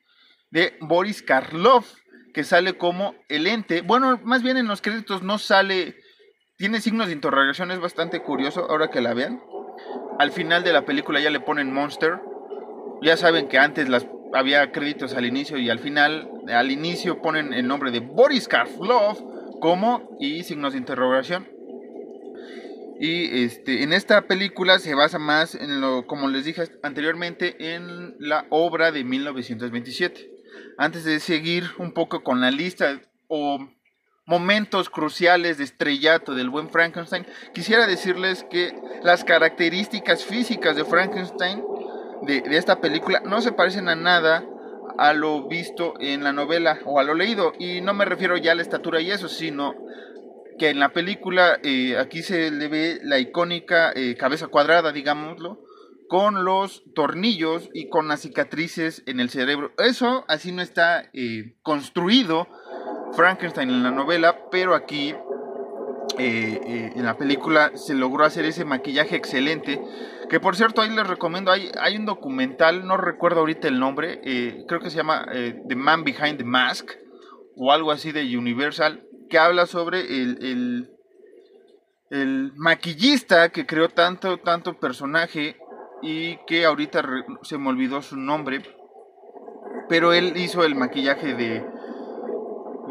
de 0.50 0.76
Boris 0.82 1.22
Karloff, 1.22 1.94
que 2.34 2.44
sale 2.44 2.78
como 2.78 3.14
el 3.30 3.46
ente. 3.46 3.82
Bueno, 3.82 4.20
más 4.24 4.42
bien 4.42 4.58
en 4.58 4.68
los 4.68 4.82
créditos 4.82 5.22
no 5.22 5.38
sale, 5.38 5.98
tiene 6.58 6.82
signos 6.82 7.08
de 7.08 7.14
interrogación, 7.14 7.72
es 7.72 7.80
bastante 7.80 8.22
curioso 8.22 8.68
ahora 8.70 8.90
que 8.90 9.02
la 9.02 9.14
vean. 9.14 9.40
Al 10.22 10.32
final 10.32 10.64
de 10.64 10.72
la 10.72 10.86
película 10.86 11.20
ya 11.20 11.32
le 11.32 11.40
ponen 11.40 11.74
Monster. 11.74 12.20
Ya 13.02 13.18
saben 13.18 13.48
que 13.48 13.58
antes 13.58 13.90
las 13.90 14.06
había 14.36 14.72
créditos 14.72 15.16
al 15.16 15.26
inicio 15.26 15.58
y 15.58 15.72
al 15.72 15.80
final, 15.80 16.30
al 16.48 16.70
inicio 16.70 17.24
ponen 17.24 17.54
el 17.54 17.68
nombre 17.68 17.90
de 17.90 18.02
Boris 18.02 18.48
Karloff 18.48 19.20
como 19.60 20.16
y 20.20 20.44
signos 20.44 20.74
de 20.74 20.78
interrogación. 20.78 21.50
Y 23.00 23.46
este, 23.46 23.82
en 23.82 23.94
esta 23.94 24.28
película 24.28 24.78
se 24.78 24.94
basa 24.94 25.18
más 25.18 25.56
en 25.56 25.82
lo, 25.82 26.06
como 26.06 26.28
les 26.28 26.46
dije 26.46 26.66
anteriormente, 26.84 27.74
en 27.74 28.14
la 28.20 28.46
obra 28.52 28.92
de 28.92 29.04
1927. 29.04 30.30
Antes 30.78 31.04
de 31.04 31.20
seguir 31.20 31.64
un 31.80 31.94
poco 31.94 32.22
con 32.22 32.42
la 32.42 32.52
lista 32.52 33.02
o 33.28 33.58
momentos 34.26 34.90
cruciales 34.90 35.58
de 35.58 35.64
estrellato 35.64 36.36
del 36.36 36.50
buen 36.50 36.70
Frankenstein, 36.70 37.26
quisiera 37.54 37.88
decirles 37.88 38.46
que 38.50 38.74
las 39.04 39.24
características 39.24 40.24
físicas 40.24 40.76
de 40.76 40.86
Frankenstein 40.86 41.64
de, 42.24 42.42
de 42.42 42.58
esta 42.58 42.82
película 42.82 43.22
no 43.26 43.42
se 43.42 43.52
parecen 43.52 43.90
a 43.90 43.96
nada 43.96 44.46
a 44.98 45.14
lo 45.14 45.48
visto 45.48 45.96
en 46.00 46.24
la 46.24 46.34
novela 46.34 46.80
o 46.86 47.00
a 47.00 47.04
lo 47.04 47.14
leído. 47.14 47.54
Y 47.60 47.82
no 47.82 47.94
me 47.94 48.06
refiero 48.06 48.38
ya 48.38 48.52
a 48.52 48.56
la 48.56 48.62
estatura 48.62 49.02
y 49.02 49.12
eso, 49.12 49.28
sino 49.28 49.74
que 50.60 50.70
en 50.70 50.80
la 50.80 50.94
película 50.94 51.60
eh, 51.64 51.98
aquí 51.98 52.22
se 52.22 52.52
le 52.52 52.68
ve 52.68 53.00
la 53.04 53.20
icónica 53.20 53.92
eh, 53.96 54.16
cabeza 54.16 54.48
cuadrada, 54.48 54.92
digámoslo, 54.92 55.60
con 56.08 56.46
los 56.46 56.84
tornillos 56.94 57.70
y 57.74 57.90
con 57.90 58.08
las 58.08 58.22
cicatrices 58.22 59.02
en 59.06 59.20
el 59.20 59.30
cerebro. 59.30 59.72
Eso 59.78 60.26
así 60.28 60.52
no 60.52 60.62
está 60.62 61.10
eh, 61.14 61.56
construido 61.64 62.48
Frankenstein 63.14 63.70
en 63.70 63.84
la 63.84 63.92
novela, 63.92 64.50
pero 64.50 64.76
aquí 64.76 65.16
en 66.18 67.06
la 67.06 67.18
película 67.18 67.72
se 67.76 67.94
logró 67.94 68.26
hacer 68.26 68.46
ese 68.46 68.66
maquillaje 68.66 69.16
excelente 69.16 69.82
Que 70.30 70.40
por 70.40 70.56
cierto, 70.56 70.82
ahí 70.82 70.90
les 70.90 71.08
recomiendo, 71.08 71.52
hay, 71.52 71.72
hay 71.80 71.98
un 71.98 72.06
documental, 72.06 72.86
no 72.86 72.98
recuerdo 72.98 73.42
ahorita 73.42 73.68
el 73.68 73.80
nombre, 73.80 74.22
eh, 74.24 74.66
creo 74.68 74.80
que 74.80 74.90
se 74.90 74.98
llama 74.98 75.26
eh, 75.34 75.62
The 75.68 75.76
Man 75.76 76.04
Behind 76.04 76.38
the 76.38 76.44
Mask 76.44 76.92
o 77.58 77.72
algo 77.72 77.92
así 77.92 78.12
de 78.12 78.38
Universal, 78.38 79.04
que 79.30 79.38
habla 79.38 79.66
sobre 79.66 80.00
el, 80.00 80.90
el, 82.10 82.54
maquillista 82.56 83.50
que 83.50 83.66
creó 83.66 83.90
tanto, 83.90 84.38
tanto 84.38 84.80
personaje 84.80 85.58
y 86.02 86.38
que 86.46 86.66
ahorita 86.66 87.04
se 87.44 87.58
me 87.58 87.70
olvidó 87.70 88.02
su 88.02 88.18
nombre, 88.18 88.62
pero 89.90 90.14
él 90.14 90.34
hizo 90.38 90.64
el 90.64 90.76
maquillaje 90.76 91.34
de, 91.36 91.66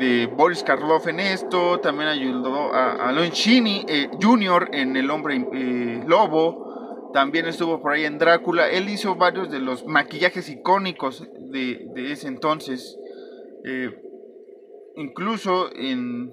de 0.00 0.26
Boris 0.26 0.62
Karloff 0.62 1.06
en 1.08 1.20
esto, 1.20 1.78
también 1.78 2.08
ayudó 2.08 2.74
a, 2.74 3.08
a 3.08 3.12
Lon 3.12 3.30
Chaney 3.30 3.84
eh, 3.86 4.08
Jr. 4.20 4.70
en 4.72 4.96
El 4.96 5.10
Hombre 5.10 5.38
Lobo, 6.06 7.10
también 7.12 7.46
estuvo 7.46 7.82
por 7.82 7.92
ahí 7.92 8.04
en 8.04 8.18
Drácula. 8.18 8.70
Él 8.70 8.88
hizo 8.88 9.14
varios 9.16 9.50
de 9.50 9.58
los 9.58 9.84
maquillajes 9.84 10.48
icónicos 10.48 11.28
de, 11.50 11.86
ese 11.96 12.28
entonces. 12.28 12.96
Eh, 13.64 13.90
incluso 14.96 15.70
en, 15.74 16.32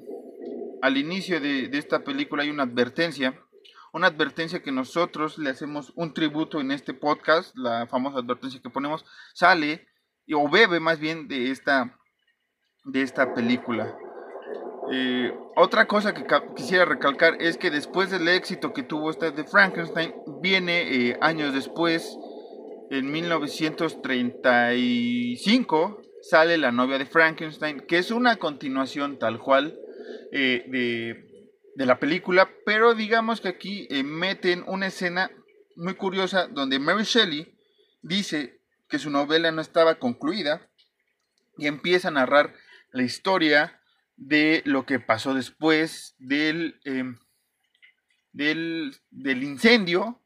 al 0.81 0.95
inicio 0.95 1.41
de, 1.41 1.69
esta 1.73 2.05
película 2.05 2.43
hay 2.43 2.49
una 2.49 2.63
advertencia. 2.63 3.37
Una 3.91 4.07
advertencia 4.07 4.61
que 4.61 4.71
nosotros 4.71 5.37
le 5.37 5.49
hacemos 5.49 5.91
un 5.95 6.13
tributo 6.13 6.61
en 6.61 6.71
este 6.71 6.93
podcast. 6.93 7.53
La 7.57 7.87
famosa 7.87 8.19
advertencia 8.19 8.61
que 8.61 8.69
ponemos 8.69 9.03
sale 9.33 9.87
o 10.33 10.49
bebe 10.49 10.79
más 10.79 10.99
bien 10.99 11.27
de 11.27 11.51
esta, 11.51 11.97
de 12.87 13.03
esta 13.03 13.33
película. 13.33 13.97
Eh, 14.91 15.33
otra 15.55 15.85
cosa 15.85 16.13
que 16.13 16.25
quisiera 16.55 16.83
recalcar 16.85 17.41
es 17.41 17.57
que 17.57 17.69
después 17.69 18.09
del 18.09 18.29
éxito 18.29 18.73
que 18.73 18.83
tuvo 18.83 19.11
esta 19.11 19.31
de 19.31 19.43
Frankenstein, 19.43 20.13
viene 20.41 21.09
eh, 21.09 21.17
años 21.19 21.53
después, 21.53 22.17
en 22.89 23.11
1935, 23.11 26.01
sale 26.21 26.57
La 26.57 26.71
novia 26.71 26.97
de 26.97 27.05
Frankenstein, 27.05 27.81
que 27.81 27.97
es 27.97 28.11
una 28.11 28.37
continuación 28.37 29.19
tal 29.19 29.39
cual 29.39 29.77
eh, 30.31 30.63
de, 30.69 31.51
de, 31.75 31.85
la 31.85 31.99
película, 31.99 32.49
pero 32.65 32.95
digamos 32.95 33.41
que 33.41 33.49
aquí 33.49 33.89
meten 34.05 34.63
una 34.67 34.87
escena 34.87 35.29
muy 35.75 35.95
curiosa 35.95 36.47
donde 36.47 36.79
Mary 36.79 37.03
Shelley 37.03 37.53
dice 38.01 38.61
que 38.87 38.99
su 38.99 39.09
novela 39.09 39.51
no 39.51 39.59
estaba 39.61 39.95
concluida 39.95 40.65
y 41.57 41.67
empieza 41.67 42.07
a 42.07 42.11
narrar 42.11 42.53
la 42.91 43.03
historia 43.03 43.79
de 44.17 44.63
lo 44.65 44.85
que 44.85 44.99
pasó 44.99 45.33
después 45.33 46.15
del, 46.17 46.79
em, 46.83 47.19
del, 48.33 48.95
del, 49.11 49.43
incendio 49.43 50.21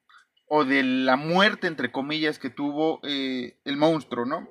o 0.48 0.64
de 0.64 0.84
la 0.84 1.18
muerte, 1.18 1.68
entre 1.68 1.92
comillas, 1.92 2.40
que 2.40 2.50
tuvo 2.50 3.00
eh, 3.04 3.58
el 3.66 3.78
monstruo, 3.78 4.26
¿no? 4.26 4.48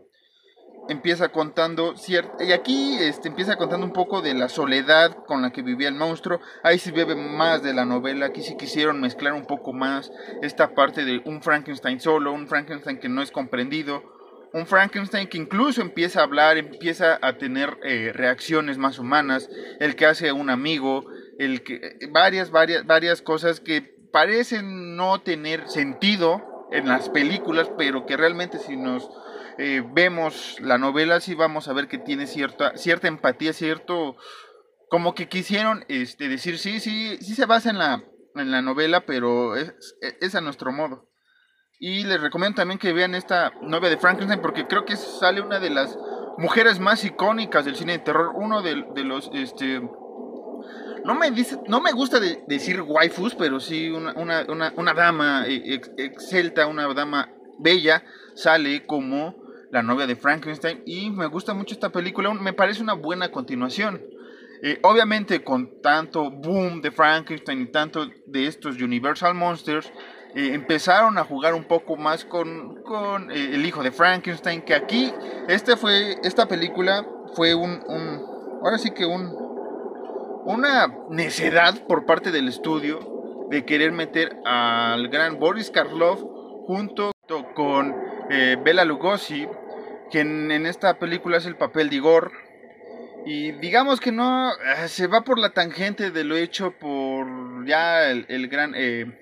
Empieza 0.88 1.30
contando, 1.30 1.96
cierto, 1.96 2.42
y 2.42 2.52
aquí 2.52 2.96
este, 2.98 3.28
empieza 3.28 3.56
contando 3.56 3.86
un 3.86 3.92
poco 3.92 4.22
de 4.22 4.34
la 4.34 4.48
soledad 4.48 5.14
con 5.26 5.42
la 5.42 5.52
que 5.52 5.62
vivía 5.62 5.88
el 5.88 5.94
monstruo. 5.94 6.40
Ahí 6.62 6.78
sí 6.78 6.90
bebe 6.90 7.14
más 7.14 7.62
de 7.62 7.74
la 7.74 7.84
novela, 7.84 8.26
aquí 8.26 8.42
sí 8.42 8.56
quisieron 8.56 9.00
mezclar 9.00 9.34
un 9.34 9.44
poco 9.44 9.72
más 9.72 10.10
esta 10.42 10.74
parte 10.74 11.04
de 11.04 11.22
un 11.24 11.42
Frankenstein 11.42 12.00
solo, 12.00 12.32
un 12.32 12.48
Frankenstein 12.48 12.98
que 12.98 13.08
no 13.08 13.22
es 13.22 13.30
comprendido, 13.30 14.19
un 14.52 14.66
Frankenstein 14.66 15.28
que 15.28 15.38
incluso 15.38 15.80
empieza 15.80 16.20
a 16.20 16.24
hablar, 16.24 16.56
empieza 16.56 17.18
a 17.22 17.38
tener 17.38 17.78
eh, 17.82 18.12
reacciones 18.12 18.78
más 18.78 18.98
humanas, 18.98 19.48
el 19.78 19.96
que 19.96 20.06
hace 20.06 20.32
un 20.32 20.50
amigo, 20.50 21.06
el 21.38 21.62
que 21.62 21.98
varias, 22.10 22.50
varias, 22.50 22.86
varias 22.86 23.22
cosas 23.22 23.60
que 23.60 23.82
parecen 24.12 24.96
no 24.96 25.20
tener 25.20 25.68
sentido 25.68 26.66
en 26.72 26.88
las 26.88 27.08
películas, 27.08 27.70
pero 27.76 28.06
que 28.06 28.16
realmente 28.16 28.58
si 28.58 28.76
nos 28.76 29.08
eh, 29.58 29.82
vemos 29.92 30.56
la 30.60 30.78
novela 30.78 31.20
sí 31.20 31.34
vamos 31.34 31.68
a 31.68 31.72
ver 31.72 31.88
que 31.88 31.98
tiene 31.98 32.26
cierta, 32.26 32.76
cierta 32.76 33.08
empatía, 33.08 33.52
cierto, 33.52 34.16
como 34.88 35.14
que 35.14 35.28
quisieron 35.28 35.84
este, 35.88 36.28
decir 36.28 36.58
sí, 36.58 36.80
sí, 36.80 37.18
sí 37.20 37.34
se 37.34 37.46
basa 37.46 37.70
en 37.70 37.78
la, 37.78 38.04
en 38.34 38.50
la 38.50 38.62
novela, 38.62 39.06
pero 39.06 39.56
es 39.56 40.34
a 40.34 40.40
nuestro 40.40 40.72
modo. 40.72 41.09
Y 41.82 42.04
les 42.04 42.20
recomiendo 42.20 42.56
también 42.56 42.78
que 42.78 42.92
vean 42.92 43.14
esta 43.14 43.54
novia 43.62 43.88
de 43.88 43.96
Frankenstein 43.96 44.42
porque 44.42 44.66
creo 44.66 44.84
que 44.84 44.96
sale 44.96 45.40
una 45.40 45.58
de 45.58 45.70
las 45.70 45.98
mujeres 46.36 46.78
más 46.78 47.02
icónicas 47.06 47.64
del 47.64 47.74
cine 47.74 47.92
de 47.92 47.98
terror. 48.00 48.32
Uno 48.34 48.60
de, 48.60 48.84
los, 49.02 49.30
este... 49.32 49.80
No 51.06 51.14
me, 51.14 51.30
dice, 51.30 51.58
no 51.68 51.80
me 51.80 51.92
gusta 51.92 52.20
decir 52.20 52.82
waifus, 52.82 53.34
pero 53.34 53.60
sí 53.60 53.88
una, 53.88 54.12
una, 54.12 54.44
una, 54.76 54.92
dama 54.92 55.46
eh, 55.48 55.80
excelta, 55.96 56.66
una 56.66 56.86
dama 56.92 57.30
bella, 57.58 58.04
sale 58.34 58.84
como 58.84 59.34
la 59.72 59.82
novia 59.82 60.06
de 60.06 60.16
Frankenstein. 60.16 60.82
Y 60.84 61.08
me 61.08 61.28
gusta 61.28 61.54
mucho 61.54 61.72
esta 61.72 61.88
película, 61.88 62.34
me 62.34 62.52
parece 62.52 62.82
una 62.82 62.92
buena 62.92 63.30
continuación. 63.30 64.02
Eh, 64.62 64.78
obviamente 64.82 65.42
con 65.42 65.80
tanto 65.80 66.30
boom 66.30 66.82
de 66.82 66.90
Frankenstein 66.90 67.62
y 67.62 67.66
tanto 67.72 68.06
de 68.26 68.46
estos 68.46 68.78
Universal 68.82 69.34
Monsters, 69.34 69.90
eh, 70.34 70.54
empezaron 70.54 71.18
a 71.18 71.24
jugar 71.24 71.54
un 71.54 71.64
poco 71.64 71.96
más 71.96 72.24
con, 72.24 72.82
eh, 73.30 73.50
el 73.54 73.66
hijo 73.66 73.82
de 73.82 73.90
Frankenstein, 73.90 74.62
que 74.62 74.74
aquí, 74.74 75.12
este 75.48 75.76
fue, 75.76 76.18
esta 76.22 76.46
película 76.46 77.06
fue 77.34 77.54
un, 77.54 77.80
ahora 78.62 78.78
sí 78.78 78.90
que 78.92 79.06
un, 79.06 79.34
una 80.44 80.86
necedad 81.10 81.86
por 81.86 82.06
parte 82.06 82.30
del 82.30 82.48
estudio 82.48 83.46
de 83.50 83.64
querer 83.64 83.92
meter 83.92 84.36
al 84.44 85.08
gran 85.08 85.38
Boris 85.38 85.70
Karloff 85.70 86.22
junto 86.66 87.12
con 87.54 87.94
eh, 88.30 88.56
Bela 88.62 88.84
Lugosi, 88.84 89.48
quien 90.10 90.52
en 90.52 90.66
esta 90.66 90.98
película 90.98 91.38
es 91.38 91.46
el 91.46 91.56
papel 91.56 91.90
de 91.90 91.96
Igor. 91.96 92.32
Y 93.26 93.52
digamos 93.52 94.00
que 94.00 94.12
no 94.12 94.50
se 94.86 95.06
va 95.06 95.22
por 95.22 95.38
la 95.38 95.50
tangente 95.50 96.10
de 96.10 96.24
lo 96.24 96.36
hecho 96.36 96.72
por 96.78 97.66
ya 97.66 98.08
el, 98.08 98.48
gran 98.48 98.72
eh, 98.74 99.19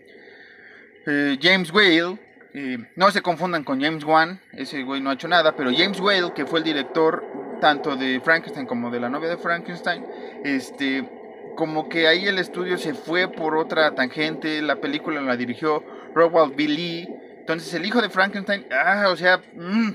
James 1.40 1.72
Whale, 1.72 2.18
eh, 2.54 2.78
no 2.96 3.10
se 3.10 3.22
confundan 3.22 3.64
con 3.64 3.80
James 3.80 4.04
Wan, 4.04 4.40
ese 4.52 4.82
güey 4.82 5.00
no 5.00 5.10
ha 5.10 5.14
hecho 5.14 5.28
nada, 5.28 5.54
pero 5.56 5.70
James 5.74 6.00
Whale, 6.00 6.32
que 6.34 6.44
fue 6.44 6.58
el 6.58 6.64
director 6.64 7.24
tanto 7.60 7.96
de 7.96 8.20
Frankenstein 8.20 8.66
como 8.66 8.90
de 8.90 9.00
la 9.00 9.08
novia 9.08 9.28
de 9.28 9.36
Frankenstein, 9.36 10.04
este, 10.44 11.08
como 11.56 11.88
que 11.88 12.08
ahí 12.08 12.26
el 12.26 12.38
estudio 12.38 12.78
se 12.78 12.94
fue 12.94 13.28
por 13.28 13.56
otra 13.56 13.94
tangente, 13.94 14.62
la 14.62 14.76
película 14.76 15.20
la 15.20 15.36
dirigió 15.36 15.84
Roald 16.14 16.54
B. 16.56 16.68
Lee, 16.68 17.08
entonces 17.38 17.72
el 17.74 17.86
hijo 17.86 18.02
de 18.02 18.10
Frankenstein, 18.10 18.66
ah, 18.70 19.06
o 19.08 19.16
sea, 19.16 19.40
mmm, 19.54 19.90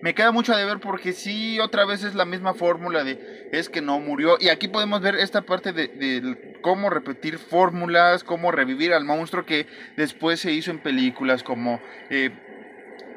me 0.00 0.14
queda 0.14 0.32
mucho 0.32 0.56
de 0.56 0.64
ver 0.64 0.80
porque 0.80 1.12
sí, 1.12 1.60
otra 1.60 1.84
vez 1.84 2.04
es 2.04 2.14
la 2.14 2.24
misma 2.24 2.54
fórmula 2.54 3.04
de 3.04 3.48
es 3.52 3.68
que 3.68 3.82
no 3.82 4.00
murió. 4.00 4.36
Y 4.40 4.48
aquí 4.48 4.68
podemos 4.68 5.00
ver 5.02 5.14
esta 5.14 5.42
parte 5.42 5.72
de, 5.72 6.54
cómo 6.62 6.88
repetir 6.90 7.38
fórmulas, 7.38 8.24
cómo 8.24 8.50
revivir 8.50 8.92
al 8.94 9.04
monstruo 9.04 9.44
que 9.44 9.66
después 9.96 10.40
se 10.40 10.52
hizo 10.52 10.70
en 10.70 10.78
películas 10.78 11.42
como 11.42 11.80
eh, 12.08 12.30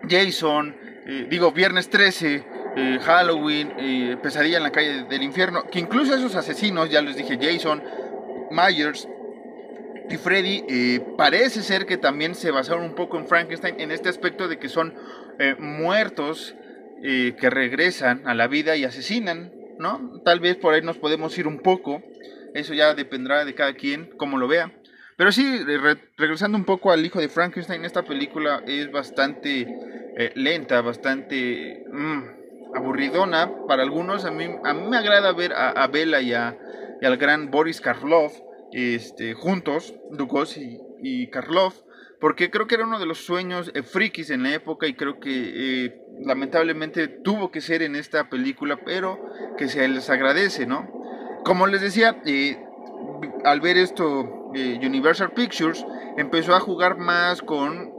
Jason, 0.09 0.75
eh, 1.05 1.27
digo, 1.29 1.51
Viernes 1.53 1.89
13, 1.89 2.43
eh, 2.75 2.99
Halloween, 3.01 4.19
Pesadilla 4.21 4.57
en 4.57 4.63
la 4.63 4.71
calle 4.71 5.03
del 5.03 5.23
infierno, 5.23 5.63
que 5.69 5.79
incluso 5.79 6.13
esos 6.13 6.35
asesinos, 6.35 6.89
ya 6.89 7.01
les 7.01 7.15
dije, 7.15 7.37
Jason, 7.41 7.81
Myers, 8.51 9.07
y 10.09 10.17
Freddy 10.17 10.99
parece 11.17 11.63
ser 11.63 11.85
que 11.85 11.97
también 11.97 12.35
se 12.35 12.51
basaron 12.51 12.83
un 12.83 12.93
poco 12.93 13.17
en 13.17 13.25
Frankenstein 13.25 13.79
en 13.79 13.89
este 13.89 14.09
aspecto 14.09 14.49
de 14.49 14.59
que 14.59 14.67
son 14.67 14.93
muertos 15.59 16.55
que 17.03 17.49
regresan 17.49 18.25
a 18.25 18.33
la 18.33 18.47
vida 18.47 18.77
y 18.77 18.85
asesinan, 18.85 19.51
¿no? 19.77 20.21
Tal 20.23 20.39
vez 20.39 20.55
por 20.55 20.73
ahí 20.73 20.81
nos 20.81 20.97
podemos 20.97 21.37
ir 21.37 21.47
un 21.47 21.59
poco, 21.59 22.01
eso 22.53 22.73
ya 22.73 22.93
dependerá 22.93 23.43
de 23.43 23.53
cada 23.53 23.73
quien, 23.73 24.09
como 24.17 24.37
lo 24.37 24.47
vea. 24.47 24.71
Pero 25.17 25.31
sí, 25.31 25.59
regresando 26.17 26.57
un 26.57 26.65
poco 26.65 26.91
al 26.91 27.05
hijo 27.05 27.19
de 27.19 27.29
Frankenstein, 27.29 27.85
esta 27.85 28.03
película 28.03 28.63
es 28.65 28.91
bastante 28.91 29.67
eh, 30.17 30.31
lenta, 30.35 30.81
bastante 30.81 31.85
mm, 31.91 32.75
aburridona 32.75 33.51
para 33.67 33.83
algunos. 33.83 34.25
A 34.25 34.31
mí, 34.31 34.45
a 34.63 34.73
mí 34.73 34.87
me 34.89 34.97
agrada 34.97 35.31
ver 35.33 35.53
a, 35.53 35.87
Bella 35.87 36.21
y, 36.21 36.33
al 36.33 37.17
gran 37.17 37.51
Boris 37.51 37.79
Karloff 37.79 38.33
este, 38.71 39.33
juntos, 39.33 39.93
Dukos 40.11 40.57
y, 40.57 40.79
y 41.01 41.27
Karloff, 41.27 41.81
porque 42.19 42.49
creo 42.49 42.65
que 42.65 42.75
era 42.75 42.85
uno 42.85 42.99
de 42.99 43.05
los 43.05 43.19
sueños 43.19 43.71
eh, 43.75 43.83
frikis 43.83 44.31
en 44.31 44.43
la 44.43 44.53
época 44.53 44.87
y 44.87 44.95
creo 44.95 45.19
que 45.19 45.85
eh, 45.85 46.01
lamentablemente 46.19 47.07
tuvo 47.07 47.51
que 47.51 47.61
ser 47.61 47.81
en 47.81 47.95
esta 47.95 48.29
película, 48.29 48.79
pero 48.85 49.19
que 49.57 49.67
se 49.67 49.87
les 49.87 50.09
agradece, 50.09 50.65
¿no? 50.65 50.89
Como 51.43 51.67
les 51.67 51.81
decía, 51.81 52.21
eh, 52.25 52.57
al 53.43 53.61
ver 53.61 53.77
esto, 53.77 54.51
Universal 54.53 55.31
Pictures 55.31 55.85
empezó 56.17 56.55
a 56.55 56.59
jugar 56.59 56.97
más 56.97 57.41
con 57.41 57.91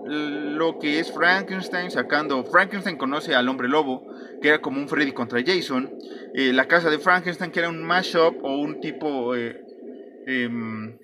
lo 0.57 0.79
que 0.79 1.01
es 1.01 1.13
Frankenstein, 1.13 1.91
sacando, 1.91 2.45
Frankenstein 2.45 2.97
conoce 2.97 3.35
al 3.35 3.49
hombre 3.49 3.69
lobo, 3.69 4.07
que 4.41 4.49
era 4.49 4.61
como 4.61 4.79
un 4.81 4.89
Freddy 4.89 5.13
contra 5.13 5.43
Jason, 5.45 5.91
la 6.33 6.67
casa 6.67 6.91
de 6.91 6.99
Frankenstein, 6.99 7.51
que 7.51 7.61
era 7.61 7.69
un 7.69 7.83
mashup 7.83 8.43
o 8.43 8.57
un 8.59 8.81
tipo... 8.81 9.35
Em, 10.27 10.97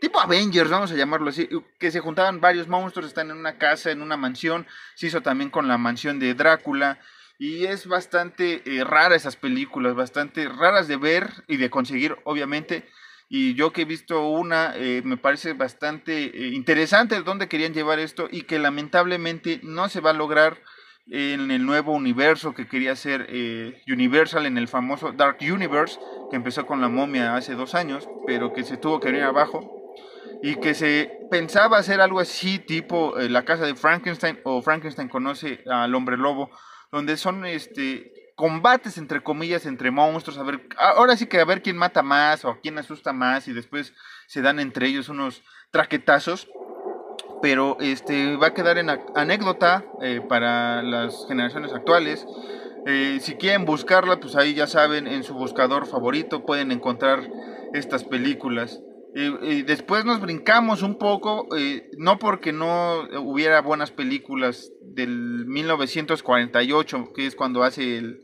tipo 0.00 0.20
Avengers, 0.20 0.70
vamos 0.70 0.92
a 0.92 0.94
llamarlo 0.94 1.30
así, 1.30 1.48
que 1.78 1.90
se 1.90 2.00
juntaban 2.00 2.40
varios 2.40 2.68
monstruos, 2.68 3.08
están 3.08 3.30
en 3.30 3.36
una 3.36 3.58
casa, 3.58 3.90
en 3.90 4.02
una 4.02 4.16
mansión, 4.16 4.66
se 4.94 5.06
hizo 5.06 5.20
también 5.22 5.50
con 5.50 5.68
la 5.68 5.78
mansión 5.78 6.18
de 6.18 6.34
Drácula, 6.34 7.00
y 7.38 7.66
es 7.66 7.86
bastante 7.86 8.62
eh, 8.64 8.84
rara 8.84 9.14
esas 9.14 9.36
películas, 9.36 9.94
bastante 9.94 10.48
raras 10.48 10.88
de 10.88 10.96
ver 10.96 11.30
y 11.46 11.56
de 11.56 11.70
conseguir, 11.70 12.16
obviamente, 12.24 12.88
y 13.28 13.54
yo 13.54 13.72
que 13.72 13.82
he 13.82 13.84
visto 13.84 14.28
una, 14.28 14.72
eh, 14.74 15.02
me 15.04 15.16
parece 15.16 15.52
bastante 15.52 16.24
eh, 16.24 16.48
interesante 16.48 17.22
dónde 17.22 17.48
querían 17.48 17.74
llevar 17.74 17.98
esto 18.00 18.28
y 18.30 18.42
que 18.42 18.58
lamentablemente 18.58 19.60
no 19.62 19.88
se 19.88 20.00
va 20.00 20.10
a 20.10 20.14
lograr 20.14 20.62
en 21.10 21.50
el 21.50 21.64
nuevo 21.64 21.92
universo 21.92 22.54
que 22.54 22.68
quería 22.68 22.92
hacer 22.92 23.30
Universal 23.86 24.44
en 24.44 24.58
el 24.58 24.68
famoso 24.68 25.12
Dark 25.12 25.38
Universe 25.40 25.98
que 26.28 26.36
empezó 26.36 26.66
con 26.66 26.82
la 26.82 26.90
momia 26.90 27.34
hace 27.34 27.54
dos 27.54 27.74
años 27.74 28.06
pero 28.26 28.52
que 28.52 28.62
se 28.62 28.76
tuvo 28.76 29.00
que 29.00 29.06
venir 29.06 29.22
abajo 29.22 29.77
y 30.42 30.56
que 30.56 30.74
se 30.74 31.10
pensaba 31.30 31.78
hacer 31.78 32.00
algo 32.00 32.20
así 32.20 32.58
tipo 32.58 33.18
eh, 33.18 33.28
la 33.28 33.44
casa 33.44 33.64
de 33.66 33.74
Frankenstein 33.74 34.40
o 34.44 34.62
Frankenstein 34.62 35.08
conoce 35.08 35.64
al 35.66 35.94
hombre 35.94 36.16
lobo, 36.16 36.50
donde 36.92 37.16
son 37.16 37.44
este 37.46 38.12
combates 38.38 38.98
entre 38.98 39.20
comillas 39.20 39.66
entre 39.66 39.90
monstruos, 39.90 40.38
a 40.38 40.44
ver, 40.44 40.60
ahora 40.78 41.16
sí 41.16 41.26
que 41.26 41.40
a 41.40 41.44
ver 41.44 41.60
quién 41.60 41.76
mata 41.76 42.04
más 42.04 42.44
o 42.44 42.56
quién 42.62 42.78
asusta 42.78 43.12
más 43.12 43.48
y 43.48 43.52
después 43.52 43.94
se 44.28 44.42
dan 44.42 44.60
entre 44.60 44.86
ellos 44.86 45.08
unos 45.08 45.42
traquetazos, 45.72 46.48
pero 47.42 47.76
este 47.80 48.36
va 48.36 48.48
a 48.48 48.54
quedar 48.54 48.78
en 48.78 48.90
anécdota 49.16 49.84
eh, 50.00 50.20
para 50.20 50.84
las 50.84 51.26
generaciones 51.26 51.72
actuales. 51.72 52.24
Eh, 52.86 53.18
si 53.20 53.34
quieren 53.34 53.64
buscarla, 53.64 54.20
pues 54.20 54.36
ahí 54.36 54.54
ya 54.54 54.68
saben, 54.68 55.08
en 55.08 55.24
su 55.24 55.34
buscador 55.34 55.86
favorito 55.86 56.46
pueden 56.46 56.70
encontrar 56.70 57.28
estas 57.74 58.04
películas 58.04 58.80
después 59.14 60.04
nos 60.04 60.20
brincamos 60.20 60.82
un 60.82 60.98
poco, 60.98 61.48
eh, 61.56 61.90
no 61.96 62.18
porque 62.18 62.52
no 62.52 63.02
hubiera 63.20 63.60
buenas 63.60 63.90
películas 63.90 64.70
del 64.82 65.46
1948, 65.46 67.12
que 67.14 67.26
es 67.26 67.34
cuando 67.34 67.62
hace 67.62 67.98
el 67.98 68.22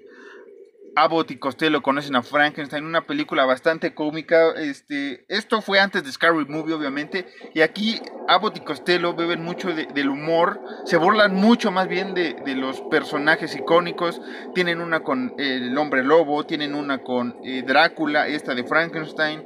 Abbott 0.96 1.30
y 1.32 1.38
Costello 1.38 1.82
conocen 1.82 2.14
a 2.16 2.22
Frankenstein, 2.22 2.84
una 2.84 3.06
película 3.06 3.44
bastante 3.44 3.94
cómica. 3.94 4.52
Este, 4.56 5.24
esto 5.28 5.60
fue 5.60 5.80
antes 5.80 6.04
de 6.04 6.12
Scary 6.12 6.44
Movie, 6.46 6.74
obviamente, 6.74 7.26
y 7.54 7.62
aquí 7.62 8.00
Abbott 8.28 8.58
y 8.58 8.60
Costello 8.60 9.14
beben 9.14 9.42
mucho 9.42 9.72
del 9.72 10.08
humor, 10.08 10.60
se 10.84 10.96
burlan 10.96 11.34
mucho 11.34 11.70
más 11.70 11.88
bien 11.88 12.14
de, 12.14 12.34
de, 12.44 12.54
los 12.54 12.80
personajes 12.82 13.54
icónicos. 13.54 14.20
Tienen 14.54 14.80
una 14.80 15.00
con 15.00 15.34
el 15.38 15.76
hombre 15.76 16.04
lobo, 16.04 16.46
tienen 16.46 16.74
una 16.74 17.02
con 17.02 17.36
eh, 17.44 17.62
Drácula, 17.66 18.28
esta 18.28 18.54
de 18.54 18.64
Frankenstein. 18.64 19.44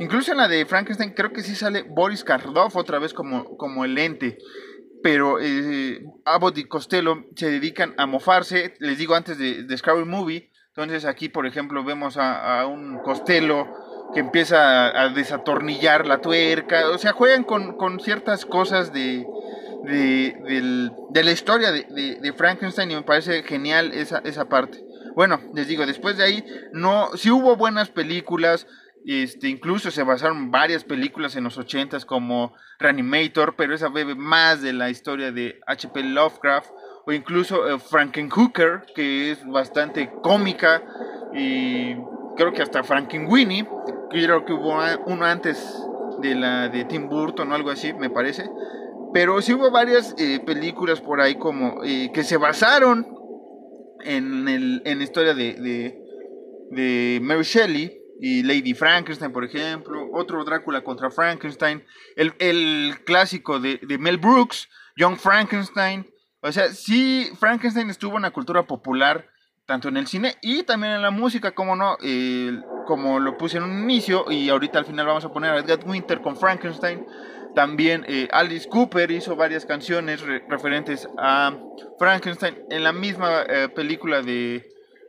Incluso 0.00 0.32
en 0.32 0.38
la 0.38 0.48
de 0.48 0.64
Frankenstein 0.64 1.12
creo 1.12 1.30
que 1.30 1.42
sí 1.42 1.54
sale 1.54 1.82
Boris 1.82 2.24
Karloff 2.24 2.74
otra 2.74 2.98
vez 2.98 3.12
como, 3.12 3.56
como 3.58 3.84
el 3.84 3.98
ente. 3.98 4.38
Pero 5.02 5.38
eh, 5.40 6.02
Abbott 6.24 6.56
y 6.56 6.64
Costello 6.64 7.26
se 7.36 7.50
dedican 7.50 7.94
a 7.98 8.06
mofarse, 8.06 8.74
les 8.80 8.96
digo 8.96 9.14
antes 9.14 9.36
de, 9.36 9.62
de 9.64 9.76
Scary 9.76 10.06
Movie. 10.06 10.50
Entonces 10.68 11.04
aquí, 11.04 11.28
por 11.28 11.46
ejemplo, 11.46 11.84
vemos 11.84 12.16
a, 12.16 12.66
un 12.66 12.98
Costello 13.00 13.68
que 14.14 14.20
empieza 14.20 14.86
a, 14.98 15.10
desatornillar 15.10 16.06
la 16.06 16.22
tuerca. 16.22 16.88
O 16.88 16.96
sea, 16.96 17.12
juegan 17.12 17.44
con, 17.44 18.00
ciertas 18.00 18.46
cosas 18.46 18.94
de, 18.94 19.26
de, 19.84 21.22
la 21.24 21.30
historia 21.30 21.72
de, 21.72 22.34
Frankenstein 22.38 22.90
y 22.90 22.94
me 22.94 23.02
parece 23.02 23.42
genial 23.42 23.92
esa, 23.92 24.22
esa 24.24 24.48
parte. 24.48 24.82
Bueno, 25.14 25.40
les 25.54 25.68
digo, 25.68 25.84
después 25.84 26.16
de 26.16 26.24
ahí, 26.24 26.44
no, 26.72 27.10
si 27.16 27.30
hubo 27.30 27.56
buenas 27.56 27.90
películas, 27.90 28.66
este, 29.06 29.48
incluso 29.48 29.90
se 29.90 30.02
basaron 30.02 30.50
varias 30.50 30.84
películas 30.84 31.34
en 31.36 31.44
los 31.44 31.56
80 31.56 32.00
como 32.00 32.54
Reanimator, 32.78 33.54
pero 33.56 33.74
esa 33.74 33.88
bebe 33.88 34.14
más 34.14 34.60
de 34.62 34.72
la 34.72 34.90
historia 34.90 35.32
de 35.32 35.58
H.P. 35.66 36.02
Lovecraft, 36.02 36.70
o 37.06 37.12
incluso 37.12 37.68
eh, 37.68 37.78
Frankenhooker, 37.78 38.82
que 38.94 39.30
es 39.30 39.46
bastante 39.46 40.12
cómica, 40.22 40.82
y 41.32 41.94
creo 42.36 42.52
que 42.52 42.62
hasta 42.62 42.82
Frankenweenie, 42.82 43.66
creo 44.10 44.44
que 44.44 44.52
hubo 44.52 44.78
uno 45.06 45.24
antes 45.24 45.82
de 46.20 46.34
la 46.34 46.68
de 46.68 46.84
Tim 46.84 47.08
Burton 47.08 47.50
o 47.50 47.54
algo 47.54 47.70
así, 47.70 47.94
me 47.94 48.10
parece. 48.10 48.50
Pero 49.14 49.40
sí 49.40 49.54
hubo 49.54 49.70
varias 49.70 50.14
eh, 50.18 50.40
películas 50.44 51.00
por 51.00 51.20
ahí 51.20 51.36
como 51.36 51.82
eh, 51.84 52.10
que 52.12 52.22
se 52.22 52.36
basaron 52.36 53.06
en, 54.04 54.44
la 54.44 55.02
historia 55.02 55.34
de 55.34 57.18
Mary 57.22 57.42
Shelley 57.42 57.99
y 58.20 58.42
Lady 58.42 58.74
Frankenstein, 58.74 59.32
por 59.32 59.44
ejemplo, 59.44 60.10
otro 60.12 60.44
Drácula 60.44 60.82
contra 60.82 61.10
Frankenstein, 61.10 61.82
el, 62.16 62.98
clásico 63.04 63.58
de, 63.58 63.80
Mel 63.98 64.18
Brooks, 64.18 64.68
Young 64.96 65.16
Frankenstein. 65.16 66.06
O 66.42 66.52
sea, 66.52 66.68
sí, 66.68 67.30
Frankenstein 67.38 67.88
estuvo 67.88 68.16
en 68.16 68.22
la 68.22 68.30
cultura 68.30 68.64
popular, 68.64 69.26
tanto 69.64 69.88
en 69.88 69.96
el 69.96 70.06
cine 70.06 70.36
y 70.42 70.64
también 70.64 70.94
en 70.94 71.02
la 71.02 71.10
música, 71.10 71.52
como 71.52 71.76
no, 71.76 71.96
como 72.86 73.20
lo 73.20 73.38
puse 73.38 73.56
en 73.56 73.62
un 73.62 73.82
inicio, 73.84 74.30
y 74.30 74.50
ahorita 74.50 74.78
al 74.78 74.84
final 74.84 75.06
vamos 75.06 75.24
a 75.24 75.32
poner 75.32 75.52
a 75.52 75.58
Edgar 75.58 75.80
Winter 75.86 76.20
con 76.20 76.36
Frankenstein. 76.36 77.06
También 77.54 78.04
eh, 78.06 78.28
Alice 78.32 78.68
Cooper 78.68 79.10
hizo 79.10 79.34
varias 79.34 79.64
canciones 79.64 80.22
referentes 80.48 81.08
a 81.18 81.56
Frankenstein 81.98 82.58
en 82.70 82.84
la 82.84 82.92
misma 82.92 83.42
eh, 83.48 83.68
película 83.68 84.22
de 84.22 84.68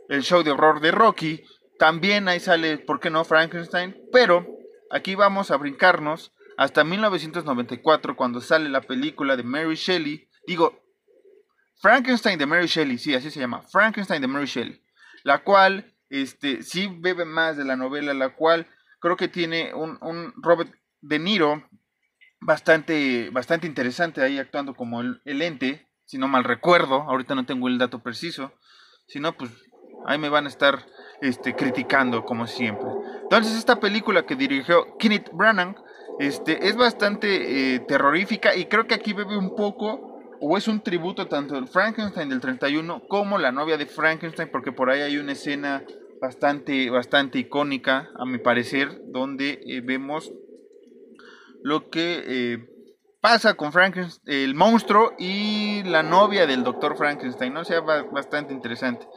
El 0.10 0.24
show 0.24 0.44
de 0.44 0.52
horror 0.52 0.80
de 0.80 0.92
Rocky. 0.92 1.44
También 1.82 2.28
ahí 2.28 2.40
sale, 2.40 2.78
¿por 2.78 3.00
qué 3.00 3.10
no? 3.10 3.26
Frankenstein. 3.26 4.00
Pero 4.12 4.46
aquí 4.92 5.16
vamos 5.16 5.50
a 5.50 5.58
brincarnos 5.58 6.32
hasta 6.56 6.84
1994 6.84 8.16
cuando 8.16 8.40
sale 8.40 8.70
la 8.70 8.82
película 8.82 9.36
de 9.36 9.42
Mary 9.42 9.74
Shelley. 9.74 10.30
Digo, 10.46 10.80
Frankenstein 11.80 12.38
de 12.38 12.46
Mary 12.46 12.68
Shelley, 12.68 13.00
sí, 13.00 13.16
así 13.16 13.32
se 13.32 13.40
llama. 13.40 13.64
Frankenstein 13.64 14.22
de 14.22 14.28
Mary 14.28 14.46
Shelley. 14.46 14.80
La 15.24 15.44
cual, 15.44 15.92
este, 16.12 16.62
sí 16.62 16.88
bebe 17.00 17.26
más 17.26 17.58
de 17.58 17.66
la 17.66 17.76
novela, 17.76 18.14
la 18.14 18.36
cual 18.36 18.68
creo 19.00 19.18
que 19.18 19.28
tiene 19.28 19.74
un, 19.74 19.98
un 20.02 20.36
Robert 20.36 20.72
De 21.02 21.18
Niro 21.18 21.68
bastante, 22.42 23.32
bastante 23.32 23.66
interesante 23.66 24.22
ahí 24.22 24.38
actuando 24.38 24.76
como 24.76 25.02
el, 25.02 25.20
el 25.26 25.42
ente, 25.42 25.90
si 26.06 26.20
no 26.20 26.28
mal 26.28 26.44
recuerdo, 26.44 27.02
ahorita 27.10 27.34
no 27.34 27.48
tengo 27.48 27.68
el 27.68 27.80
dato 27.80 28.04
preciso, 28.04 28.54
si 29.08 29.20
no, 29.20 29.36
pues 29.36 29.50
ahí 30.06 30.20
me 30.20 30.30
van 30.30 30.46
a 30.46 30.50
estar 30.50 30.86
este, 31.22 31.56
criticando 31.56 32.26
como 32.26 32.48
siempre. 32.48 32.88
Entonces 33.24 33.56
esta 33.58 33.80
película 33.80 34.26
que 34.26 34.36
dirigió 34.36 34.98
Kenneth 34.98 35.30
Branagh 35.32 35.76
este, 36.20 36.68
es 36.68 36.76
bastante 36.76 37.76
eh, 37.76 37.80
terrorífica 37.80 38.56
y 38.56 38.66
creo 38.66 38.88
que 38.88 38.96
aquí 38.96 39.14
bebe 39.14 39.38
un 39.38 39.56
poco 39.56 40.20
o 40.40 40.58
es 40.58 40.68
un 40.68 40.82
tributo 40.82 41.28
tanto 41.28 41.54
del 41.54 41.68
Frankenstein 41.68 42.30
del 42.30 42.42
31 42.42 43.04
como 43.08 43.38
la 43.38 43.52
novia 43.52 43.78
de 43.78 43.86
Frankenstein 43.86 44.50
porque 44.52 44.72
por 44.72 44.90
ahí 44.90 45.02
hay 45.02 45.18
una 45.18 45.34
escena 45.34 45.84
bastante, 46.20 46.90
bastante 46.90 47.40
icónica 47.40 48.10
a 48.16 48.26
mi 48.26 48.40
parecer 48.40 49.02
donde 49.06 49.62
eh, 49.66 49.82
vemos 49.82 50.32
lo 51.64 51.90
que 51.90 52.24
eh, 52.26 52.68
pasa 53.22 53.54
con 53.54 53.72
Frankenstein, 53.72 54.38
el 54.50 54.56
monstruo 54.56 55.14
y 55.18 55.84
la 55.84 56.04
novia 56.04 56.48
del 56.48 56.64
doctor 56.64 56.98
Frankenstein, 56.98 57.54
¿no? 57.54 57.62
O 57.62 57.66
sea, 57.66 57.82
bastante 57.82 58.52
interesante. 58.52 59.08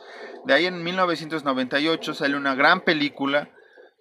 De 0.44 0.52
ahí 0.52 0.66
en 0.66 0.84
1998 0.84 2.14
sale 2.14 2.36
una 2.36 2.54
gran 2.54 2.82
película 2.82 3.48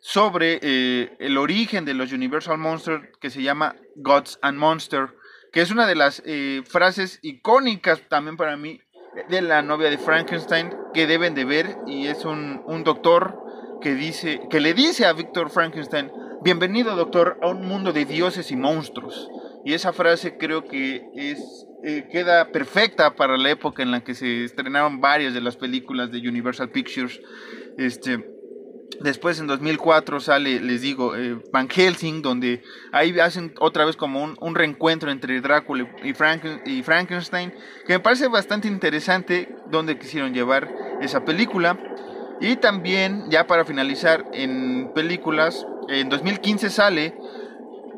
sobre 0.02 0.60
eh, 0.62 1.16
el 1.20 1.38
origen 1.38 1.86
de 1.86 1.94
los 1.94 2.12
Universal 2.12 2.58
Monsters 2.58 3.08
que 3.22 3.30
se 3.30 3.42
llama 3.42 3.78
Gods 3.96 4.38
and 4.42 4.58
Monsters, 4.58 5.12
que 5.54 5.62
es 5.62 5.72
una 5.72 5.88
de 5.88 5.96
las 5.96 6.22
eh, 6.26 6.62
frases 6.68 7.20
icónicas 7.22 8.02
también 8.10 8.36
para 8.36 8.58
mí 8.58 8.82
de 9.30 9.42
la 9.42 9.62
novia 9.62 9.89
de 9.89 9.98
Frankenstein 9.98 10.74
que 10.94 11.08
deben 11.08 11.36
de 11.36 11.46
ver 11.46 11.78
y 11.88 12.08
es 12.08 12.26
un, 12.26 12.63
doctor 12.84 13.39
que 13.82 13.94
dice 13.94 14.42
que 14.50 14.60
le 14.60 14.74
dice 14.74 15.06
a 15.06 15.13
Víctor 15.13 15.50
Frankenstein 15.50 16.12
bienvenido 16.42 16.96
doctor 16.96 17.38
a 17.42 17.48
un 17.48 17.66
mundo 17.66 17.94
de 17.94 18.06
dioses 18.06 18.52
y 18.52 18.56
monstruos 18.56 19.30
y 19.65 19.73
esa 19.73 19.93
frase 19.93 20.38
creo 20.38 20.65
que 20.65 21.04
es 21.15 21.67
eh, 21.86 22.08
queda 22.10 22.47
perfecta 22.49 23.13
para 23.13 23.38
la 23.38 23.49
época 23.49 23.84
en 23.84 23.91
la 23.91 24.06
que 24.06 24.15
se 24.15 24.45
estrenaron 24.45 25.02
varias 25.02 25.34
de 25.34 25.41
las 25.41 25.58
películas 25.58 26.12
de 26.12 26.19
Universal 26.19 26.69
Pictures. 26.69 27.19
Este, 27.78 28.26
después 29.02 29.38
en 29.41 29.47
2004 29.47 30.21
sale, 30.21 30.62
les 30.62 30.82
digo, 30.82 31.13
eh, 31.17 31.38
Van 31.52 31.67
Helsing, 31.67 32.21
donde 32.21 32.63
ahí 32.93 33.19
hacen 33.19 33.54
otra 33.60 33.84
vez 33.84 33.97
como 33.97 34.23
un, 34.23 34.56
reencuentro 34.56 35.12
entre 35.12 35.41
Drácula 35.41 35.89
y, 36.04 36.12
y 36.12 36.84
Frankenstein, 36.84 37.54
que 37.86 37.93
me 37.93 37.99
parece 37.99 38.30
bastante 38.30 38.69
interesante 38.69 39.54
donde 39.69 39.99
quisieron 39.99 40.34
llevar 40.34 40.73
esa 41.02 41.26
película. 41.26 41.78
Y 42.39 42.56
también, 42.56 43.30
ya 43.30 43.45
para 43.45 43.65
finalizar, 43.65 44.26
en 44.32 44.91
películas, 44.93 45.67
en 45.89 46.08
2015 46.08 46.69
sale 46.69 47.13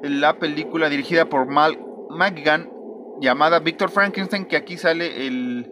la 0.10 0.40
película 0.40 0.90
dirigida 0.90 1.26
por 1.26 1.48
Mal 1.48 1.80
McGann 2.10 2.70
llamada 3.22 3.60
Victor 3.60 3.90
Frankenstein, 3.90 4.46
que 4.46 4.58
aquí 4.58 4.78
sale 4.78 5.28
el, 5.28 5.72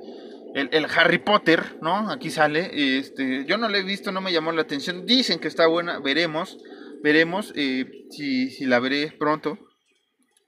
el, 0.56 0.86
Harry 0.96 1.20
Potter, 1.20 1.78
¿no? 1.82 2.10
Aquí 2.10 2.30
sale. 2.30 2.98
Este, 2.98 3.46
yo 3.46 3.58
no 3.58 3.70
la 3.70 3.78
he 3.78 3.84
visto, 3.84 4.12
no 4.12 4.22
me 4.22 4.32
llamó 4.32 4.52
la 4.52 4.62
atención. 4.62 5.06
Dicen 5.06 5.40
que 5.40 5.48
está 5.48 5.68
buena, 5.68 6.00
veremos. 6.00 6.58
veremos 7.04 7.54
eh, 7.56 8.06
si, 8.12 8.50
si 8.50 8.66
la 8.66 8.80
veré 8.80 9.12
pronto 9.12 9.58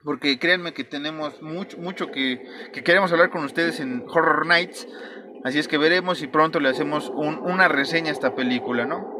porque 0.06 0.38
créanme 0.38 0.72
que 0.72 0.84
tenemos 0.84 1.42
mucho, 1.42 1.78
mucho 1.78 2.12
que, 2.12 2.40
que, 2.72 2.84
queremos 2.84 3.10
hablar 3.10 3.28
con 3.28 3.44
ustedes 3.44 3.80
en 3.80 4.04
Horror 4.06 4.46
Nights. 4.46 4.86
Así 5.42 5.58
es 5.58 5.66
que 5.66 5.78
veremos 5.78 6.18
si 6.18 6.28
pronto 6.28 6.60
le 6.60 6.68
hacemos 6.68 7.10
un, 7.10 7.38
una 7.38 7.66
reseña 7.66 8.10
a 8.10 8.12
esta 8.12 8.36
película, 8.36 8.86
¿no? 8.86 9.15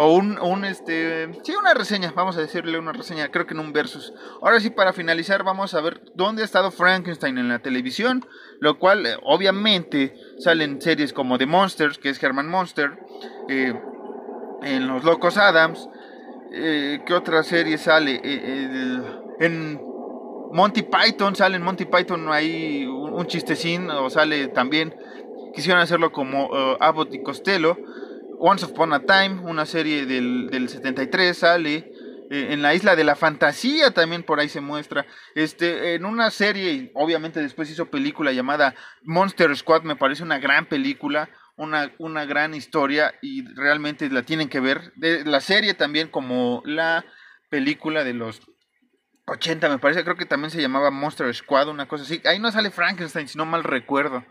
O 0.00 0.14
un, 0.14 0.38
un, 0.38 0.64
este, 0.64 1.28
sí, 1.42 1.56
una 1.56 1.74
reseña, 1.74 2.12
vamos 2.14 2.36
a 2.36 2.40
decirle 2.40 2.78
una 2.78 2.92
reseña, 2.92 3.32
creo 3.32 3.48
que 3.48 3.54
en 3.54 3.58
un 3.58 3.72
versus. 3.72 4.14
Ahora 4.40 4.60
sí, 4.60 4.70
para 4.70 4.92
finalizar, 4.92 5.42
vamos 5.42 5.74
a 5.74 5.80
ver 5.80 6.00
dónde 6.14 6.42
ha 6.42 6.44
estado 6.44 6.70
Frankenstein 6.70 7.36
en 7.36 7.48
la 7.48 7.58
televisión, 7.58 8.24
lo 8.60 8.78
cual, 8.78 9.04
eh, 9.06 9.16
obviamente, 9.24 10.14
salen 10.38 10.80
series 10.80 11.12
como 11.12 11.36
The 11.36 11.46
Monsters, 11.46 11.98
que 11.98 12.10
es 12.10 12.22
Herman 12.22 12.48
Monster, 12.48 12.96
eh, 13.48 13.74
en 14.62 14.86
Los 14.86 15.02
Locos 15.02 15.36
Adams, 15.36 15.88
eh, 16.52 17.00
¿qué 17.04 17.12
otra 17.12 17.42
serie 17.42 17.76
sale? 17.76 18.20
en 19.40 19.80
Monty 20.52 20.82
Python, 20.82 21.34
sale 21.34 21.56
en 21.56 21.62
Monty 21.64 21.86
Python 21.86 22.28
hay 22.30 22.86
un, 22.86 23.26
chistecín, 23.26 23.90
o 23.90 24.08
sale 24.10 24.46
también, 24.46 24.94
quisieron 25.52 25.82
hacerlo 25.82 26.12
como 26.12 26.50
Abbott 26.78 27.12
y 27.14 27.20
Costello 27.24 27.76
Once 28.38 28.64
Upon 28.64 28.92
a 28.92 29.00
Time, 29.00 29.40
una 29.40 29.66
serie 29.66 30.06
del, 30.06 30.48
del 30.50 30.68
73, 30.68 31.36
sale. 31.36 31.92
Eh, 32.30 32.52
en 32.52 32.60
la 32.60 32.74
isla 32.74 32.94
de 32.94 33.04
la 33.04 33.16
fantasía 33.16 33.90
también 33.92 34.22
por 34.22 34.38
ahí 34.38 34.48
se 34.48 34.60
muestra. 34.60 35.06
Este, 35.34 35.94
en 35.94 36.04
una 36.04 36.30
serie, 36.30 36.90
obviamente 36.94 37.40
después 37.40 37.70
hizo 37.70 37.90
película 37.90 38.32
llamada 38.32 38.74
Monster 39.02 39.56
Squad, 39.56 39.82
me 39.82 39.96
parece 39.96 40.22
una 40.22 40.38
gran 40.38 40.66
película, 40.66 41.30
una, 41.56 41.92
una 41.98 42.26
gran 42.26 42.54
historia 42.54 43.14
y 43.22 43.46
realmente 43.54 44.10
la 44.10 44.22
tienen 44.22 44.48
que 44.48 44.60
ver. 44.60 44.92
De, 44.96 45.24
la 45.24 45.40
serie 45.40 45.72
también 45.72 46.08
como 46.08 46.62
la 46.66 47.04
película 47.48 48.04
de 48.04 48.12
los 48.12 48.42
80, 49.26 49.68
me 49.70 49.78
parece, 49.78 50.04
creo 50.04 50.16
que 50.16 50.26
también 50.26 50.50
se 50.50 50.60
llamaba 50.60 50.90
Monster 50.90 51.34
Squad, 51.34 51.68
una 51.68 51.88
cosa 51.88 52.04
así. 52.04 52.20
Ahí 52.24 52.38
no 52.38 52.52
sale 52.52 52.70
Frankenstein, 52.70 53.28
si 53.28 53.38
no 53.38 53.46
mal 53.46 53.64
recuerdo. 53.64 54.24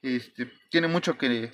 Este, 0.00 0.50
tiene 0.70 0.88
mucho 0.88 1.18
que 1.18 1.52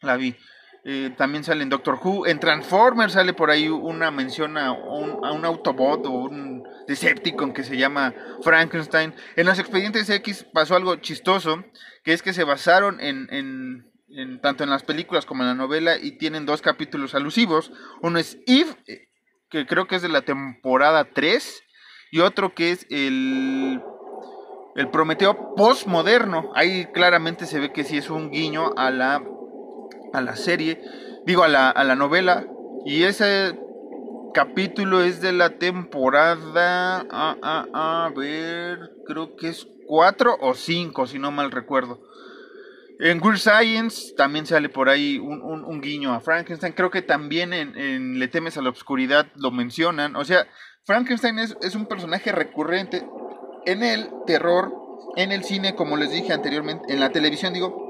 la 0.00 0.16
vi. 0.16 0.36
Eh, 0.84 1.12
también 1.16 1.44
sale 1.44 1.62
en 1.62 1.68
Doctor 1.68 1.98
Who. 2.02 2.26
En 2.26 2.40
Transformers 2.40 3.12
sale 3.12 3.32
por 3.32 3.50
ahí 3.50 3.68
una 3.68 4.10
mención 4.10 4.56
a 4.56 4.72
un, 4.72 5.24
a 5.24 5.32
un 5.32 5.44
Autobot 5.44 6.06
o 6.06 6.10
un 6.10 6.64
Decepticon 6.86 7.52
que 7.52 7.64
se 7.64 7.76
llama 7.76 8.14
Frankenstein. 8.42 9.14
En 9.36 9.46
los 9.46 9.58
expedientes 9.58 10.08
X 10.08 10.46
pasó 10.52 10.76
algo 10.76 10.96
chistoso, 10.96 11.64
que 12.02 12.12
es 12.12 12.22
que 12.22 12.32
se 12.32 12.44
basaron 12.44 13.00
en, 13.00 13.28
en, 13.30 14.40
tanto 14.40 14.64
en 14.64 14.70
las 14.70 14.82
películas 14.82 15.26
como 15.26 15.42
en 15.42 15.48
la 15.48 15.54
novela 15.54 15.98
y 15.98 16.18
tienen 16.18 16.46
dos 16.46 16.62
capítulos 16.62 17.14
alusivos. 17.14 17.72
Uno 18.02 18.18
es 18.18 18.38
Eve, 18.46 18.76
eh, 18.86 19.08
que 19.50 19.66
creo 19.66 19.86
que 19.86 19.96
es 19.96 20.02
de 20.02 20.08
la 20.08 20.22
temporada 20.22 21.04
3, 21.12 21.62
y 22.12 22.20
otro 22.20 22.54
que 22.54 22.72
es 22.72 22.86
el 22.90 23.80
el 24.76 24.88
Prometeo 24.88 25.54
postmoderno. 25.56 26.50
Ahí 26.54 26.86
claramente 26.86 27.46
se 27.46 27.60
ve 27.60 27.72
que 27.72 27.84
sí 27.84 27.98
es 27.98 28.10
un 28.10 28.30
guiño 28.30 28.72
a 28.76 28.90
la 28.90 29.22
a 30.12 30.20
la 30.20 30.36
serie, 30.36 30.80
digo 31.26 31.42
a 31.42 31.48
la, 31.48 31.70
a 31.70 31.84
la 31.84 31.96
novela, 31.96 32.46
y 32.84 33.02
ese 33.02 33.58
capítulo 34.32 35.02
es 35.02 35.20
de 35.20 35.32
la 35.32 35.58
temporada, 35.58 37.04
a, 37.10 38.10
ver, 38.14 38.90
creo 39.06 39.36
que 39.36 39.48
es 39.48 39.66
4 39.86 40.38
o 40.40 40.54
5, 40.54 41.06
si 41.06 41.18
no 41.18 41.30
mal 41.30 41.50
recuerdo. 41.50 42.00
En 43.00 43.22
Weird 43.22 43.38
Science 43.38 44.14
también 44.14 44.46
sale 44.46 44.68
por 44.68 44.88
ahí 44.88 45.18
un, 45.18 45.40
un, 45.42 45.80
guiño 45.80 46.12
a 46.12 46.20
Frankenstein. 46.20 46.74
Creo 46.74 46.90
que 46.90 47.00
también 47.00 47.54
en, 47.54 48.18
Le 48.18 48.28
temes 48.28 48.58
a 48.58 48.62
la 48.62 48.68
oscuridad 48.68 49.26
lo 49.36 49.50
mencionan. 49.50 50.16
O 50.16 50.24
sea, 50.26 50.46
Frankenstein 50.84 51.38
es, 51.38 51.56
es, 51.62 51.74
un 51.74 51.86
personaje 51.86 52.30
recurrente 52.30 53.06
en 53.64 53.82
el 53.82 54.10
terror, 54.26 54.70
en 55.16 55.32
el 55.32 55.44
cine, 55.44 55.74
como 55.74 55.96
les 55.96 56.10
dije 56.10 56.34
anteriormente, 56.34 56.92
en 56.92 57.00
la 57.00 57.10
televisión, 57.10 57.54
digo, 57.54 57.89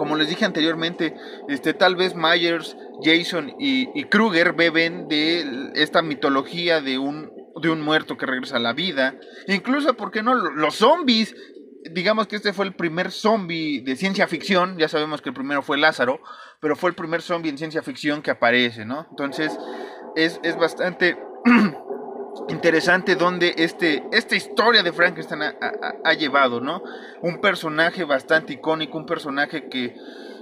como 0.00 0.16
les 0.16 0.30
dije 0.30 0.46
anteriormente, 0.46 1.14
este, 1.46 1.74
tal 1.74 1.94
vez 1.94 2.14
Myers, 2.14 2.74
Jason 3.02 3.54
y, 3.58 4.04
Kruger 4.04 4.54
beben 4.54 5.08
de 5.08 5.72
esta 5.74 6.00
mitología 6.00 6.80
de 6.80 6.96
un, 6.96 7.30
de 7.60 7.68
un 7.68 7.82
muerto 7.82 8.16
que 8.16 8.24
regresa 8.24 8.56
a 8.56 8.60
la 8.60 8.72
vida. 8.72 9.16
Incluso, 9.46 9.98
¿por 9.98 10.10
qué 10.10 10.22
no? 10.22 10.34
Los 10.34 10.76
zombies. 10.76 11.36
Digamos 11.90 12.28
que 12.28 12.36
este 12.36 12.54
fue 12.54 12.64
el 12.64 12.74
primer 12.74 13.10
zombie 13.10 13.82
de 13.82 13.94
ciencia 13.94 14.26
ficción. 14.26 14.78
Ya 14.78 14.88
sabemos 14.88 15.20
que 15.20 15.28
el 15.28 15.34
primero 15.34 15.60
fue 15.60 15.76
Lázaro, 15.76 16.22
pero 16.62 16.76
fue 16.76 16.88
el 16.88 16.96
primer 16.96 17.20
zombie 17.20 17.50
en 17.50 17.58
ciencia 17.58 17.82
ficción 17.82 18.22
que 18.22 18.30
aparece, 18.30 18.86
¿no? 18.86 19.06
Entonces, 19.10 19.52
es, 20.16 20.40
es 20.42 20.56
bastante 20.56 21.18
interesante 22.50 23.14
donde 23.14 23.54
este, 23.56 24.04
esta 24.12 24.36
historia 24.36 24.82
de 24.82 24.92
Frankenstein 24.92 25.42
ha, 25.42 26.12
llevado, 26.14 26.60
¿no? 26.60 26.82
Un 27.22 27.40
personaje 27.40 28.04
bastante 28.04 28.54
icónico, 28.54 28.98
un 28.98 29.06
personaje 29.06 29.68
que, 29.68 29.94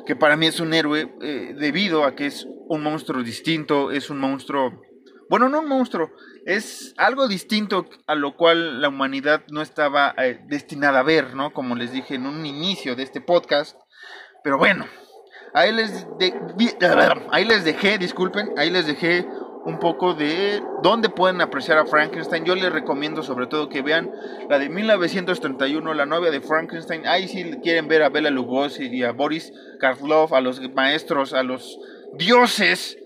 que 0.06 0.16
para 0.16 0.36
mí 0.36 0.46
es 0.46 0.60
un 0.60 0.74
héroe 0.74 1.14
eh, 1.20 1.54
debido 1.58 2.04
a 2.04 2.14
que 2.14 2.26
es 2.26 2.46
un 2.68 2.82
monstruo 2.82 3.22
distinto, 3.22 3.90
es 3.90 4.10
un 4.10 4.18
monstruo, 4.18 4.82
bueno, 5.28 5.48
no 5.48 5.60
un 5.60 5.68
monstruo, 5.68 6.10
es 6.46 6.94
algo 6.96 7.28
distinto 7.28 7.86
a 8.06 8.14
lo 8.14 8.36
cual 8.36 8.80
la 8.80 8.88
humanidad 8.88 9.42
no 9.50 9.60
estaba 9.60 10.14
eh, 10.18 10.40
destinada 10.46 11.00
a 11.00 11.04
ver, 11.04 11.34
¿no? 11.34 11.52
Como 11.52 11.76
les 11.76 11.92
dije 11.92 12.14
en 12.14 12.26
un 12.26 12.44
inicio 12.46 12.96
de 12.96 13.02
este 13.02 13.20
podcast, 13.20 13.76
pero 14.42 14.58
bueno, 14.58 14.86
ahí 15.54 15.72
les, 15.72 16.06
ahí 17.30 17.44
les 17.44 17.64
dejé, 17.64 17.98
disculpen, 17.98 18.50
ahí 18.56 18.70
les 18.70 18.86
dejé 18.86 19.26
un 19.64 19.78
poco 19.78 20.14
de 20.14 20.62
dónde 20.82 21.08
pueden 21.08 21.40
apreciar 21.40 21.78
a 21.78 21.86
Frankenstein. 21.86 22.44
Yo 22.44 22.54
les 22.54 22.72
recomiendo 22.72 23.22
sobre 23.22 23.46
todo 23.46 23.68
que 23.68 23.82
vean 23.82 24.10
la 24.48 24.58
de 24.58 24.68
1931, 24.68 25.94
La 25.94 26.06
novia 26.06 26.30
de 26.30 26.40
Frankenstein. 26.40 27.06
Ahí 27.06 27.28
si 27.28 27.44
quieren 27.60 27.88
ver 27.88 28.02
a 28.02 28.08
Bela 28.08 28.30
Lugosi 28.30 28.86
y 28.86 29.02
a 29.02 29.12
Boris 29.12 29.52
Karloff, 29.80 30.32
a 30.32 30.40
los 30.40 30.60
maestros, 30.72 31.32
a 31.32 31.42
los 31.42 31.78
dioses, 32.14 32.98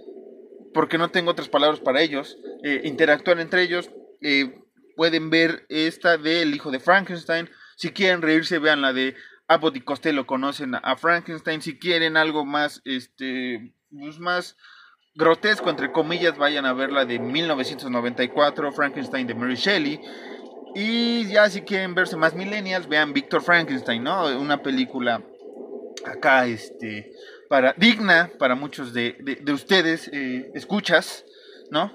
porque 0.72 0.98
no 0.98 1.10
tengo 1.10 1.30
otras 1.30 1.48
palabras 1.48 1.80
para 1.80 2.00
ellos, 2.00 2.38
eh, 2.62 2.82
interactúan 2.84 3.40
entre 3.40 3.62
ellos. 3.62 3.90
Eh, 4.20 4.58
pueden 4.96 5.30
ver 5.30 5.66
esta 5.68 6.16
de 6.16 6.42
El 6.42 6.54
hijo 6.54 6.70
de 6.70 6.80
Frankenstein. 6.80 7.48
Si 7.76 7.90
quieren 7.90 8.22
reírse, 8.22 8.58
vean 8.58 8.82
la 8.82 8.92
de 8.92 9.16
Abbott 9.48 9.76
y 9.76 9.80
Costello 9.80 10.26
conocen 10.26 10.74
a 10.74 10.96
Frankenstein. 10.96 11.62
Si 11.62 11.78
quieren 11.78 12.16
algo 12.16 12.44
más, 12.44 12.82
este, 12.84 13.74
pues 13.90 14.18
más 14.18 14.56
grotesco, 15.14 15.70
entre 15.70 15.92
comillas, 15.92 16.36
vayan 16.36 16.66
a 16.66 16.72
ver 16.72 16.92
la 16.92 17.04
de 17.04 17.18
1994, 17.18 18.72
Frankenstein 18.72 19.26
de 19.26 19.34
Mary 19.34 19.56
Shelley. 19.56 20.00
Y 20.74 21.26
ya 21.26 21.50
si 21.50 21.62
quieren 21.62 21.94
verse 21.94 22.16
más 22.16 22.34
millennials, 22.34 22.88
vean 22.88 23.12
Victor 23.12 23.42
Frankenstein, 23.42 24.02
¿no? 24.02 24.26
Una 24.38 24.62
película 24.62 25.22
acá, 26.06 26.46
este, 26.46 27.12
para, 27.48 27.74
digna 27.76 28.30
para 28.38 28.54
muchos 28.54 28.94
de, 28.94 29.16
de, 29.20 29.52
ustedes, 29.52 30.08
eh, 30.12 30.50
escuchas, 30.54 31.24
¿no? 31.70 31.92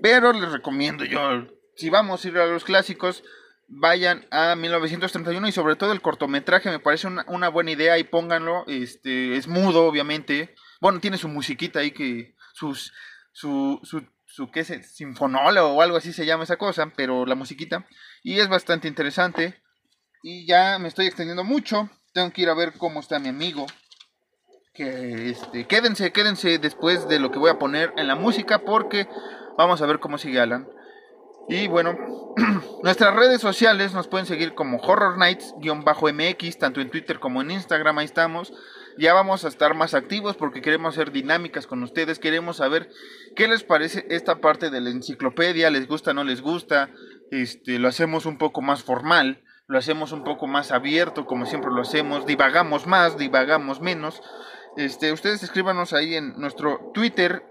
Pero 0.00 0.32
les 0.32 0.52
recomiendo 0.52 1.04
yo, 1.04 1.46
si 1.74 1.90
vamos 1.90 2.24
a 2.24 2.28
ir 2.28 2.38
a 2.38 2.46
los 2.46 2.64
clásicos, 2.64 3.24
vayan 3.66 4.26
a 4.30 4.54
1931 4.54 5.48
y 5.48 5.52
sobre 5.52 5.76
todo 5.76 5.92
el 5.92 6.02
cortometraje 6.02 6.70
me 6.70 6.78
parece 6.78 7.06
una, 7.06 7.24
una 7.28 7.48
buena 7.48 7.72
idea 7.72 7.98
y 7.98 8.04
pónganlo, 8.04 8.64
este, 8.68 9.36
es 9.36 9.48
mudo 9.48 9.86
obviamente, 9.86 10.54
bueno, 10.80 11.00
tiene 11.00 11.18
su 11.18 11.28
musiquita 11.28 11.80
ahí 11.80 11.90
que 11.90 12.33
su, 12.54 12.74
su, 13.32 13.80
su, 14.24 14.50
¿qué 14.50 14.60
es? 14.60 14.68
Sinfonola 14.94 15.64
o 15.64 15.82
algo 15.82 15.96
así 15.96 16.12
se 16.12 16.24
llama 16.24 16.44
esa 16.44 16.56
cosa, 16.56 16.92
pero 16.96 17.26
la 17.26 17.34
musiquita. 17.34 17.86
Y 18.22 18.38
es 18.38 18.48
bastante 18.48 18.88
interesante. 18.88 19.60
Y 20.22 20.46
ya 20.46 20.78
me 20.78 20.88
estoy 20.88 21.06
extendiendo 21.06 21.44
mucho. 21.44 21.90
Tengo 22.12 22.30
que 22.32 22.42
ir 22.42 22.48
a 22.48 22.54
ver 22.54 22.74
cómo 22.78 23.00
está 23.00 23.18
mi 23.18 23.28
amigo. 23.28 23.66
Que 24.72 25.30
este, 25.30 25.66
quédense, 25.66 26.12
quédense 26.12 26.58
después 26.58 27.08
de 27.08 27.18
lo 27.18 27.30
que 27.30 27.38
voy 27.38 27.50
a 27.50 27.58
poner 27.58 27.92
en 27.96 28.06
la 28.06 28.14
música 28.14 28.60
porque 28.60 29.08
vamos 29.58 29.82
a 29.82 29.86
ver 29.86 29.98
cómo 29.98 30.16
sigue 30.16 30.40
Alan. 30.40 30.68
Y 31.48 31.68
bueno, 31.68 31.96
nuestras 32.82 33.14
redes 33.14 33.40
sociales 33.40 33.92
nos 33.92 34.08
pueden 34.08 34.26
seguir 34.26 34.54
como 34.54 34.78
Horror 34.78 35.18
Nights-MX, 35.18 36.58
tanto 36.58 36.80
en 36.80 36.90
Twitter 36.90 37.20
como 37.20 37.42
en 37.42 37.50
Instagram, 37.50 37.98
ahí 37.98 38.06
estamos 38.06 38.52
ya 38.98 39.14
vamos 39.14 39.44
a 39.44 39.48
estar 39.48 39.74
más 39.74 39.94
activos 39.94 40.36
porque 40.36 40.62
queremos 40.62 40.94
hacer 40.94 41.12
dinámicas 41.12 41.66
con 41.66 41.82
ustedes, 41.82 42.18
queremos 42.18 42.58
saber 42.58 42.90
qué 43.34 43.48
les 43.48 43.64
parece 43.64 44.06
esta 44.10 44.40
parte 44.40 44.70
de 44.70 44.80
la 44.80 44.90
enciclopedia, 44.90 45.70
les 45.70 45.88
gusta, 45.88 46.14
no 46.14 46.24
les 46.24 46.40
gusta, 46.40 46.90
este, 47.30 47.78
lo 47.78 47.88
hacemos 47.88 48.26
un 48.26 48.38
poco 48.38 48.62
más 48.62 48.82
formal, 48.82 49.42
lo 49.66 49.78
hacemos 49.78 50.12
un 50.12 50.24
poco 50.24 50.46
más 50.46 50.72
abierto, 50.72 51.26
como 51.26 51.46
siempre 51.46 51.70
lo 51.70 51.80
hacemos, 51.80 52.26
divagamos 52.26 52.86
más, 52.86 53.16
divagamos 53.18 53.80
menos. 53.80 54.22
Este, 54.76 55.12
ustedes 55.12 55.42
escríbanos 55.42 55.92
ahí 55.92 56.16
en 56.16 56.38
nuestro 56.38 56.90
Twitter 56.92 57.44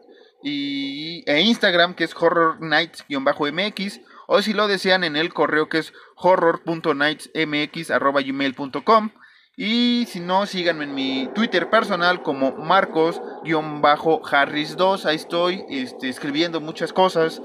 y, 0.43 1.23
e 1.29 1.41
Instagram, 1.41 1.95
que 1.95 2.03
es 2.03 2.15
Horror 2.15 2.61
Nights-MX, 2.61 4.01
o 4.27 4.41
si 4.41 4.53
lo 4.53 4.67
desean 4.67 5.03
en 5.03 5.15
el 5.15 5.33
correo 5.33 5.69
que 5.69 5.79
es 5.79 5.93
horror.nightsmx.gmail.com 6.15 9.09
Y 9.55 10.07
si 10.07 10.19
no, 10.19 10.47
síganme 10.47 10.85
en 10.85 10.95
mi 10.95 11.29
Twitter 11.35 11.69
personal 11.69 12.23
como 12.23 12.53
Marcos-Harris2. 12.53 15.05
Ahí 15.05 15.15
estoy 15.15 15.63
este, 15.69 16.09
escribiendo 16.09 16.59
muchas 16.59 16.91
cosas 16.91 17.39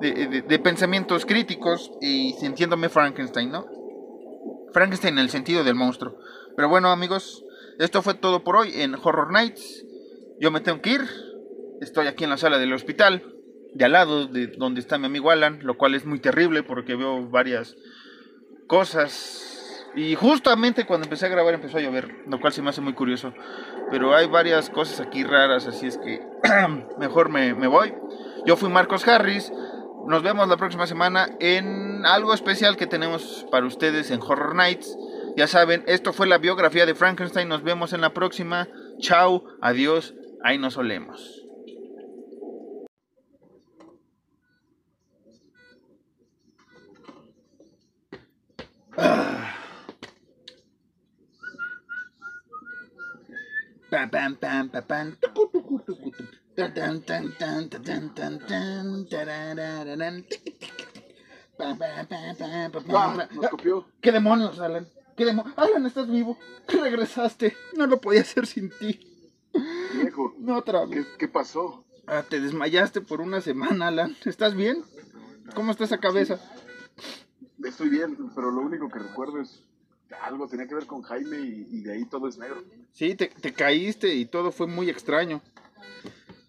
de, 0.00 0.42
de, 0.42 0.58
pensamientos 0.58 1.24
críticos 1.24 1.92
y 2.00 2.32
sintiéndome 2.40 2.88
Frankenstein, 2.88 3.52
¿no? 3.52 3.66
Frankenstein 4.72 5.14
en 5.14 5.20
el 5.20 5.30
sentido 5.30 5.62
del 5.62 5.76
monstruo. 5.76 6.18
Pero 6.56 6.68
bueno, 6.68 6.90
amigos, 6.90 7.44
esto 7.78 8.02
fue 8.02 8.14
todo 8.14 8.42
por 8.42 8.56
hoy 8.56 8.72
en 8.80 8.96
Horror 8.96 9.30
Nights. 9.30 9.84
Yo 10.40 10.50
me 10.50 10.60
tengo 10.60 10.82
que 10.82 10.94
ir. 10.94 11.02
Estoy 11.80 12.08
aquí 12.08 12.24
en 12.24 12.30
la 12.30 12.36
sala 12.36 12.58
del 12.58 12.72
hospital, 12.72 13.32
de 13.74 13.84
al 13.84 13.92
lado 13.92 14.26
de 14.26 14.48
donde 14.48 14.80
está 14.80 14.98
mi 14.98 15.06
amigo 15.06 15.30
Alan, 15.30 15.60
lo 15.62 15.78
cual 15.78 15.94
es 15.94 16.04
muy 16.04 16.18
terrible 16.18 16.64
porque 16.64 16.96
veo 16.96 17.28
varias 17.28 17.76
cosas 18.66 19.53
y 19.96 20.14
justamente 20.14 20.86
cuando 20.86 21.04
empecé 21.04 21.26
a 21.26 21.28
grabar 21.28 21.54
empezó 21.54 21.78
a 21.78 21.80
llover, 21.80 22.24
lo 22.26 22.40
cual 22.40 22.52
se 22.52 22.62
me 22.62 22.70
hace 22.70 22.80
muy 22.80 22.94
curioso. 22.94 23.32
Pero 23.90 24.14
hay 24.14 24.26
varias 24.26 24.70
cosas 24.70 25.00
aquí 25.00 25.22
raras, 25.22 25.66
así 25.66 25.86
es 25.86 25.98
que 25.98 26.20
mejor 26.98 27.28
me, 27.28 27.54
me 27.54 27.66
voy. 27.68 27.94
Yo 28.44 28.56
fui 28.56 28.68
Marcos 28.68 29.06
Harris. 29.06 29.52
Nos 30.06 30.22
vemos 30.22 30.48
la 30.48 30.56
próxima 30.56 30.86
semana 30.86 31.30
en 31.40 32.04
algo 32.04 32.34
especial 32.34 32.76
que 32.76 32.86
tenemos 32.86 33.46
para 33.50 33.66
ustedes 33.66 34.10
en 34.10 34.20
Horror 34.20 34.54
Nights. 34.54 34.96
Ya 35.36 35.46
saben, 35.46 35.82
esto 35.86 36.12
fue 36.12 36.26
la 36.26 36.38
biografía 36.38 36.84
de 36.86 36.94
Frankenstein. 36.94 37.48
Nos 37.48 37.62
vemos 37.62 37.92
en 37.92 38.00
la 38.00 38.12
próxima. 38.12 38.68
Chao, 38.98 39.44
adiós, 39.62 40.14
ahí 40.42 40.58
nos 40.58 40.76
olemos. 40.76 41.40
¿Qué 64.00 64.12
demonios, 64.12 64.58
Alan? 64.58 64.88
¿Qué 65.16 65.24
demonios? 65.24 65.56
Alan, 65.56 65.86
estás 65.86 66.10
vivo. 66.10 66.38
Regresaste. 66.68 67.56
No 67.76 67.86
lo 67.86 68.00
podía 68.00 68.22
hacer 68.22 68.46
sin 68.46 68.70
ti. 68.70 69.00
Viejo. 69.94 70.34
No 70.38 70.58
otra 70.58 70.84
vez. 70.84 71.06
¿Qué, 71.18 71.28
pasó? 71.28 71.84
Ah, 72.06 72.24
te 72.28 72.40
desmayaste 72.40 73.00
por 73.00 73.20
una 73.20 73.40
semana, 73.40 73.88
Alan. 73.88 74.16
¿Estás 74.24 74.54
bien? 74.54 74.82
¿Cómo 75.54 75.70
está 75.70 75.84
esa 75.84 75.98
cabeza? 75.98 76.40
Estoy 77.62 77.90
bien, 77.90 78.16
pero 78.34 78.50
lo 78.50 78.60
único 78.60 78.88
que 78.88 78.98
recuerdo 78.98 79.40
es 79.40 79.62
algo 80.22 80.48
tenía 80.48 80.66
que 80.66 80.74
ver 80.74 80.86
con 80.86 81.02
Jaime 81.02 81.38
y, 81.38 81.80
de 81.80 81.92
ahí 81.92 82.04
todo 82.04 82.28
es 82.28 82.38
negro. 82.38 82.62
Sí, 82.92 83.14
te, 83.14 83.28
caíste 83.52 84.14
y 84.14 84.26
todo 84.26 84.52
fue 84.52 84.66
muy 84.66 84.90
extraño. 84.90 85.40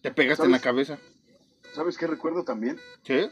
Te 0.02 0.12
pegaste 0.12 0.46
en 0.46 0.52
la 0.52 0.60
cabeza. 0.60 1.00
¿Sabes 1.74 1.98
qué 1.98 2.08
recuerdo 2.08 2.44
también? 2.44 2.80
¿Qué? 3.04 3.30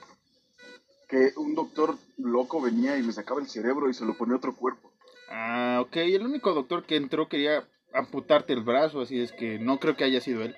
Que 1.07 1.33
un 1.37 1.55
doctor 1.55 1.97
loco 2.17 2.61
venía 2.61 2.97
y 2.97 3.03
me 3.03 3.13
sacaba 3.13 3.41
el 3.41 3.47
cerebro 3.47 3.89
y 3.89 3.93
se 3.93 4.05
lo 4.05 4.17
ponía 4.17 4.35
a 4.35 4.37
otro 4.37 4.55
cuerpo. 4.55 4.91
Ah, 5.29 5.79
ok. 5.81 5.97
El 5.97 6.25
único 6.25 6.53
doctor 6.53 6.85
que 6.85 6.95
entró 6.95 7.29
quería 7.29 7.67
amputarte 7.93 8.53
el 8.53 8.63
brazo, 8.63 9.01
así 9.01 9.19
es 9.19 9.31
que 9.31 9.59
no 9.59 9.79
creo 9.79 9.95
que 9.95 10.03
haya 10.03 10.19
sido 10.19 10.41
él. 10.41 10.55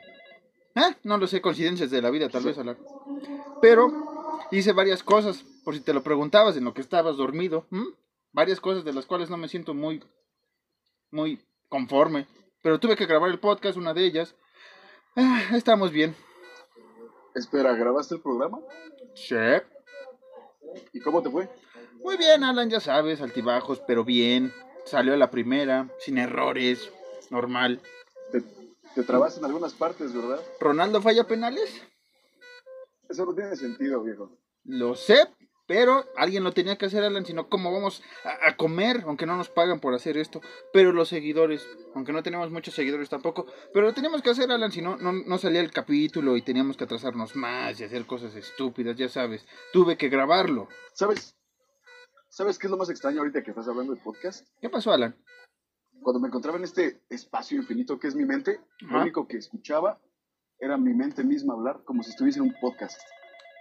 Ah, 0.74 0.96
no 1.04 1.18
lo 1.18 1.28
sé, 1.28 1.42
coincidencias 1.42 1.92
de 1.92 2.02
la 2.02 2.10
vida, 2.10 2.30
tal 2.30 2.44
vez, 2.44 2.58
hablar. 2.58 2.78
Pero 3.62 3.92
hice 4.52 4.74
varias 4.74 5.04
cosas, 5.04 5.44
por 5.64 5.74
si 5.74 5.82
te 5.82 5.94
lo 5.94 6.04
preguntabas 6.04 6.58
en 6.58 6.66
lo 6.66 6.74
que 6.74 6.82
estabas 6.82 7.18
dormido 7.18 7.66
varias 8.36 8.60
cosas 8.60 8.84
de 8.84 8.94
las 8.94 9.06
cuales 9.06 9.30
no 9.30 9.38
me 9.38 9.48
siento 9.48 9.74
muy, 9.74 10.04
muy 11.10 11.42
conforme. 11.70 12.28
Pero 12.62 12.80
tuve 12.80 12.98
que 12.98 13.06
grabar 13.06 13.32
el 13.32 13.40
podcast, 13.40 13.78
una 13.78 13.94
de 13.94 14.06
ellas. 14.06 14.36
Ah, 15.16 15.42
estamos 15.54 15.92
bien. 15.92 16.14
Espera, 17.34 17.74
¿grabaste 17.74 18.16
el 18.16 18.22
programa? 18.22 18.60
Sí. 19.16 19.36
¿Y 20.92 21.00
cómo 21.00 21.24
te 21.24 21.30
fue? 21.30 21.48
Muy 22.04 22.18
bien, 22.18 22.44
Alan, 22.44 22.70
ya 22.70 22.82
sabes, 22.82 23.22
altibajos, 23.22 23.82
pero 23.88 24.04
bien. 24.04 24.54
Salió 24.86 25.16
la 25.16 25.32
primera, 25.32 25.90
sin 26.00 26.18
errores, 26.18 26.92
normal. 27.30 27.82
Te, 28.32 28.42
te 28.94 29.04
trabas 29.04 29.38
en 29.38 29.46
algunas 29.46 29.74
partes, 29.74 30.14
¿verdad? 30.14 30.42
¿Ronaldo 30.60 31.02
falla 31.02 31.26
penales? 31.26 31.82
Eso 33.08 33.26
no 33.26 33.34
tiene 33.34 33.56
sentido, 33.56 34.04
viejo. 34.04 34.38
Lo 34.66 34.96
sé, 34.96 35.28
pero 35.68 36.06
alguien 36.16 36.44
lo 36.44 36.52
tenía 36.52 36.78
que 36.78 36.86
hacer, 36.86 37.04
Alan, 37.04 37.26
sino 37.26 37.50
cómo 37.50 37.72
vamos 37.72 38.04
a, 38.24 38.56
comer, 38.56 39.04
aunque 39.06 39.26
no 39.26 39.36
nos 39.36 39.50
pagan 39.50 39.80
por 39.80 39.94
hacer 39.94 40.18
esto. 40.18 40.42
Pero 40.72 40.92
los 40.92 41.10
seguidores, 41.10 41.68
aunque 41.96 42.14
no 42.14 42.22
tenemos 42.22 42.52
muchos 42.52 42.76
seguidores 42.76 43.10
tampoco, 43.10 43.48
pero 43.74 43.88
lo 43.88 43.94
teníamos 43.94 44.22
que 44.22 44.30
hacer, 44.30 44.52
Alan, 44.52 44.72
si 44.72 44.82
no, 44.82 44.98
no, 44.98 45.38
salía 45.38 45.62
el 45.62 45.72
capítulo 45.72 46.38
y 46.38 46.42
teníamos 46.42 46.78
que 46.78 46.84
atrasarnos 46.84 47.36
más 47.36 47.80
y 47.80 47.84
hacer 47.84 48.06
cosas 48.06 48.36
estúpidas, 48.36 48.96
ya 48.96 49.10
sabes. 49.10 49.46
Tuve 49.74 49.98
que 49.98 50.10
grabarlo. 50.10 50.68
¿Sabes? 50.94 51.36
¿Sabes 52.30 52.60
qué 52.60 52.68
es 52.68 52.72
lo 52.72 52.78
más 52.78 52.90
extraño 52.90 53.20
ahorita 53.20 53.44
que 53.44 53.52
estás 53.52 53.68
hablando 53.68 53.96
de 53.96 54.02
podcast? 54.02 54.48
¿Qué 54.62 54.70
pasó, 54.70 54.92
Alan? 54.92 55.16
Cuando 56.02 56.20
me 56.20 56.28
encontraba 56.28 56.58
en 56.58 56.66
este 56.66 57.02
espacio 57.10 57.58
infinito 57.58 57.98
que 57.98 58.08
es 58.08 58.16
mi 58.16 58.26
mente, 58.26 58.60
lo 58.82 59.02
único 59.02 59.28
que 59.28 59.38
escuchaba 59.38 60.00
era 60.60 60.78
mi 60.78 60.94
mente 60.94 61.24
misma 61.24 61.54
hablar 61.54 61.82
como 61.86 62.04
si 62.04 62.12
estuviese 62.12 62.40
en 62.40 62.46
un 62.46 62.56
podcast. 62.62 63.00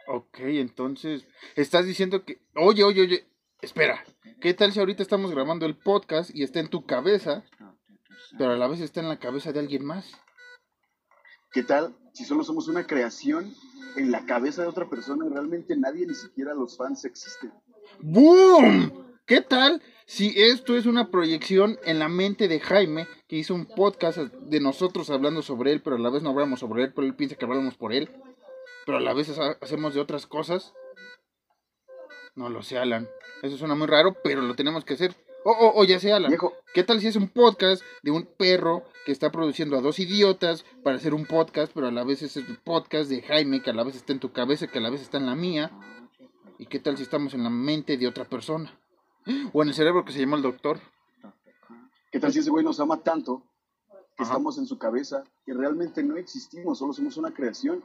Ok, 0.06 0.38
entonces, 0.40 1.26
estás 1.56 1.86
diciendo 1.86 2.24
que, 2.24 2.40
oye, 2.56 2.84
oye, 2.84 3.02
oye, 3.02 3.26
espera, 3.62 4.04
¿qué 4.40 4.52
tal 4.52 4.72
si 4.72 4.80
ahorita 4.80 5.02
estamos 5.02 5.30
grabando 5.30 5.64
el 5.64 5.76
podcast 5.76 6.30
y 6.34 6.42
está 6.42 6.60
en 6.60 6.68
tu 6.68 6.84
cabeza, 6.84 7.44
pero 8.36 8.52
a 8.52 8.56
la 8.56 8.68
vez 8.68 8.80
está 8.80 9.00
en 9.00 9.08
la 9.08 9.18
cabeza 9.18 9.52
de 9.52 9.60
alguien 9.60 9.84
más? 9.84 10.12
¿Qué 11.52 11.62
tal 11.62 11.96
si 12.12 12.24
solo 12.24 12.44
somos 12.44 12.68
una 12.68 12.86
creación 12.86 13.54
en 13.96 14.10
la 14.10 14.26
cabeza 14.26 14.62
de 14.62 14.68
otra 14.68 14.90
persona 14.90 15.24
y 15.24 15.30
realmente 15.30 15.76
nadie, 15.76 16.06
ni 16.06 16.14
siquiera 16.14 16.52
los 16.52 16.76
fans 16.76 17.04
existen? 17.04 17.52
¡Boom! 18.00 18.92
¿Qué 19.24 19.40
tal 19.40 19.80
si 20.04 20.34
esto 20.36 20.76
es 20.76 20.84
una 20.84 21.10
proyección 21.10 21.78
en 21.84 21.98
la 21.98 22.10
mente 22.10 22.46
de 22.46 22.60
Jaime, 22.60 23.06
que 23.26 23.36
hizo 23.36 23.54
un 23.54 23.64
podcast 23.64 24.18
de 24.18 24.60
nosotros 24.60 25.08
hablando 25.08 25.40
sobre 25.40 25.72
él, 25.72 25.80
pero 25.80 25.96
a 25.96 25.98
la 25.98 26.10
vez 26.10 26.22
no 26.22 26.30
hablamos 26.30 26.60
sobre 26.60 26.82
él, 26.82 26.92
pero 26.92 27.06
él 27.06 27.14
piensa 27.14 27.36
que 27.36 27.44
hablamos 27.46 27.76
por 27.76 27.94
él? 27.94 28.10
Pero 28.84 28.98
a 28.98 29.00
la 29.00 29.14
vez 29.14 29.30
hacemos 29.60 29.94
de 29.94 30.00
otras 30.00 30.26
cosas. 30.26 30.74
No 32.34 32.48
lo 32.48 32.62
sé, 32.62 32.78
Alan. 32.78 33.08
Eso 33.42 33.56
suena 33.56 33.74
muy 33.74 33.86
raro, 33.86 34.16
pero 34.22 34.42
lo 34.42 34.54
tenemos 34.54 34.84
que 34.84 34.94
hacer. 34.94 35.14
Oh, 35.44 35.52
oh, 35.52 35.72
oh, 35.76 35.84
ya 35.84 36.00
sé, 36.00 36.12
Alan. 36.12 36.34
¿Qué 36.72 36.84
tal 36.84 37.00
si 37.00 37.06
es 37.06 37.16
un 37.16 37.28
podcast 37.28 37.82
de 38.02 38.10
un 38.10 38.24
perro 38.24 38.84
que 39.04 39.12
está 39.12 39.30
produciendo 39.30 39.76
a 39.76 39.82
dos 39.82 39.98
idiotas 39.98 40.64
para 40.82 40.96
hacer 40.96 41.14
un 41.14 41.26
podcast, 41.26 41.72
pero 41.74 41.86
a 41.86 41.92
la 41.92 42.02
vez 42.02 42.22
es 42.22 42.36
el 42.36 42.58
podcast 42.58 43.10
de 43.10 43.22
Jaime, 43.22 43.62
que 43.62 43.70
a 43.70 43.74
la 43.74 43.84
vez 43.84 43.94
está 43.94 44.12
en 44.12 44.20
tu 44.20 44.32
cabeza, 44.32 44.66
que 44.66 44.78
a 44.78 44.82
la 44.82 44.90
vez 44.90 45.02
está 45.02 45.18
en 45.18 45.26
la 45.26 45.34
mía? 45.34 45.70
¿Y 46.58 46.66
qué 46.66 46.78
tal 46.78 46.96
si 46.96 47.02
estamos 47.02 47.34
en 47.34 47.44
la 47.44 47.50
mente 47.50 47.96
de 47.96 48.08
otra 48.08 48.24
persona? 48.24 48.80
O 49.52 49.62
en 49.62 49.68
el 49.68 49.74
cerebro 49.74 50.04
que 50.04 50.12
se 50.12 50.20
llama 50.20 50.36
el 50.36 50.42
doctor. 50.42 50.80
¿Qué 52.10 52.20
tal 52.20 52.32
si 52.32 52.38
ese 52.38 52.50
güey 52.50 52.64
nos 52.64 52.80
ama 52.80 53.02
tanto 53.02 53.42
que 54.16 54.22
estamos 54.22 54.58
en 54.58 54.66
su 54.66 54.78
cabeza 54.78 55.24
y 55.46 55.52
realmente 55.52 56.02
no 56.02 56.16
existimos, 56.16 56.78
solo 56.78 56.92
somos 56.92 57.16
una 57.16 57.34
creación? 57.34 57.84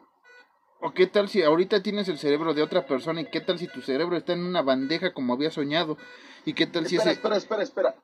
¿O 0.81 0.93
qué 0.93 1.07
tal 1.07 1.27
si 1.27 1.43
ahorita 1.43 1.83
tienes 1.83 2.07
el 2.07 2.17
cerebro 2.17 2.53
de 2.53 2.63
otra 2.63 2.85
persona 2.85 3.21
y 3.21 3.25
qué 3.25 3.41
tal 3.41 3.59
si 3.59 3.67
tu 3.67 3.81
cerebro 3.81 4.15
está 4.15 4.33
en 4.33 4.43
una 4.43 4.61
bandeja 4.61 5.13
como 5.13 5.33
había 5.33 5.51
soñado? 5.51 5.97
¿Y 6.45 6.53
qué 6.53 6.67
tal 6.67 6.87
si 6.87 6.95
ese... 6.95 7.11
Espera, 7.11 7.35
espera, 7.35 7.63
espera. 7.63 7.95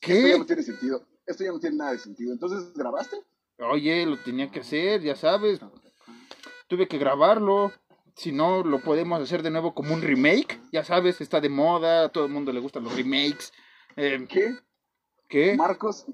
¿Qué? 0.00 0.14
Esto 0.14 0.28
ya 0.28 0.38
no 0.38 0.46
tiene 0.46 0.62
sentido. 0.62 1.06
Esto 1.24 1.44
ya 1.44 1.52
no 1.52 1.60
tiene 1.60 1.76
nada 1.76 1.92
de 1.92 1.98
sentido. 1.98 2.32
Entonces, 2.32 2.72
¿grabaste? 2.74 3.16
Oye, 3.58 4.06
lo 4.06 4.18
tenía 4.18 4.50
que 4.50 4.60
hacer, 4.60 5.02
ya 5.02 5.14
sabes. 5.14 5.60
Tuve 6.66 6.88
que 6.88 6.98
grabarlo. 6.98 7.72
Si 8.16 8.32
no, 8.32 8.64
lo 8.64 8.80
podemos 8.80 9.20
hacer 9.20 9.42
de 9.42 9.50
nuevo 9.50 9.72
como 9.72 9.94
un 9.94 10.02
remake. 10.02 10.60
Ya 10.72 10.82
sabes, 10.82 11.20
está 11.20 11.40
de 11.40 11.48
moda, 11.48 12.06
a 12.06 12.08
todo 12.08 12.26
el 12.26 12.32
mundo 12.32 12.52
le 12.52 12.60
gustan 12.60 12.84
los 12.84 12.96
remakes. 12.96 13.52
Eh, 13.96 14.26
¿Qué? 14.28 14.56
¿Qué? 15.28 15.54
Marcos, 15.54 16.06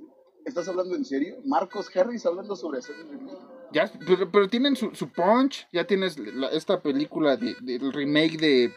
¿estás 0.44 0.68
hablando 0.68 0.94
en 0.94 1.06
serio? 1.06 1.36
Marcos 1.44 1.94
Harris 1.96 2.26
hablando 2.26 2.54
sobre 2.54 2.80
hacer 2.80 2.96
un 2.96 3.10
remake. 3.10 3.55
Ya, 3.76 3.92
pero, 4.32 4.48
tienen 4.48 4.74
su, 4.74 4.94
su, 4.94 5.10
punch. 5.10 5.68
Ya 5.70 5.86
tienes 5.86 6.16
esta 6.52 6.80
película 6.80 7.36
de, 7.36 7.54
del 7.60 7.92
remake 7.92 8.38
de. 8.38 8.74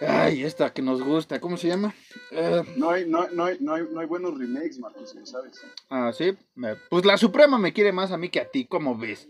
Ay, 0.00 0.44
esta 0.44 0.72
que 0.72 0.80
nos 0.80 1.02
gusta. 1.02 1.40
¿Cómo 1.40 1.56
se 1.56 1.66
llama? 1.66 1.92
Eh, 2.30 2.62
no, 2.76 2.90
hay, 2.90 3.08
no, 3.08 3.28
no, 3.30 3.46
hay, 3.46 3.56
no, 3.58 3.74
hay, 3.74 3.82
no 3.90 3.98
hay 3.98 4.06
buenos 4.06 4.38
remakes, 4.38 4.78
Marcos, 4.78 5.16
¿sabes? 5.24 5.60
Ah, 5.88 6.12
sí. 6.16 6.38
Pues 6.88 7.04
la 7.04 7.16
Suprema 7.16 7.58
me 7.58 7.72
quiere 7.72 7.90
más 7.90 8.12
a 8.12 8.16
mí 8.16 8.28
que 8.28 8.38
a 8.38 8.48
ti, 8.48 8.64
¿cómo 8.64 8.96
ves? 8.96 9.28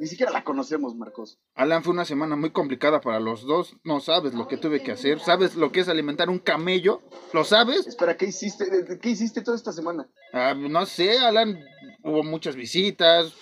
Ni 0.00 0.08
siquiera 0.08 0.32
la 0.32 0.42
conocemos, 0.42 0.96
Marcos. 0.96 1.38
Alan, 1.54 1.84
fue 1.84 1.92
una 1.92 2.04
semana 2.04 2.34
muy 2.34 2.50
complicada 2.50 3.00
para 3.00 3.20
los 3.20 3.46
dos. 3.46 3.76
No 3.84 4.00
sabes 4.00 4.34
lo 4.34 4.48
que 4.48 4.56
tuve 4.56 4.82
que 4.82 4.90
hacer. 4.90 5.20
¿Sabes 5.20 5.54
lo 5.54 5.70
que 5.70 5.78
es 5.78 5.88
alimentar 5.88 6.28
un 6.28 6.40
camello? 6.40 7.02
¿Lo 7.32 7.44
sabes? 7.44 7.86
Espera, 7.86 8.16
¿qué 8.16 8.26
hiciste? 8.26 8.98
¿Qué 9.00 9.10
hiciste 9.10 9.42
toda 9.42 9.56
esta 9.56 9.70
semana? 9.70 10.08
Ah, 10.32 10.54
no 10.54 10.86
sé, 10.86 11.20
Alan 11.20 11.56
hubo 12.02 12.22
muchas 12.22 12.56
visitas, 12.56 13.32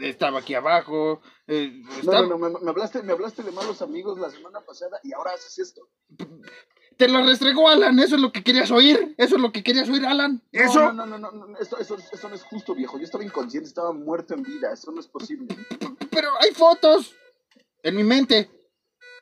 estaba 0.00 0.40
aquí 0.40 0.54
abajo. 0.54 1.20
Eh, 1.46 1.82
no, 2.04 2.26
no, 2.26 2.38
no, 2.38 2.60
me, 2.60 2.70
hablaste, 2.70 3.02
me 3.02 3.12
hablaste 3.12 3.42
de 3.42 3.52
malos 3.52 3.82
amigos 3.82 4.18
la 4.18 4.30
semana 4.30 4.60
pasada 4.60 5.00
y 5.02 5.12
ahora 5.12 5.32
haces 5.32 5.58
esto. 5.58 5.88
Te 6.96 7.08
lo 7.08 7.24
restregó 7.24 7.68
Alan, 7.68 7.98
eso 8.00 8.16
es 8.16 8.20
lo 8.20 8.32
que 8.32 8.42
querías 8.42 8.72
oír. 8.72 9.14
Eso 9.16 9.36
es 9.36 9.40
lo 9.40 9.52
que 9.52 9.62
querías 9.62 9.88
oír, 9.88 10.04
Alan. 10.04 10.42
Eso. 10.50 10.92
No, 10.92 11.06
no, 11.06 11.06
no, 11.06 11.18
no, 11.18 11.46
no, 11.46 11.58
Esto, 11.58 11.78
eso, 11.78 11.96
eso 11.96 12.28
no 12.28 12.34
es 12.34 12.42
justo, 12.42 12.74
viejo. 12.74 12.98
Yo 12.98 13.04
estaba 13.04 13.22
inconsciente, 13.22 13.68
estaba 13.68 13.92
muerto 13.92 14.34
en 14.34 14.42
vida. 14.42 14.72
Eso 14.72 14.90
no 14.90 15.00
es 15.00 15.06
posible. 15.06 15.46
Pero 16.10 16.30
hay 16.40 16.50
fotos 16.52 17.14
en 17.84 17.96
mi 17.96 18.02
mente. 18.02 18.50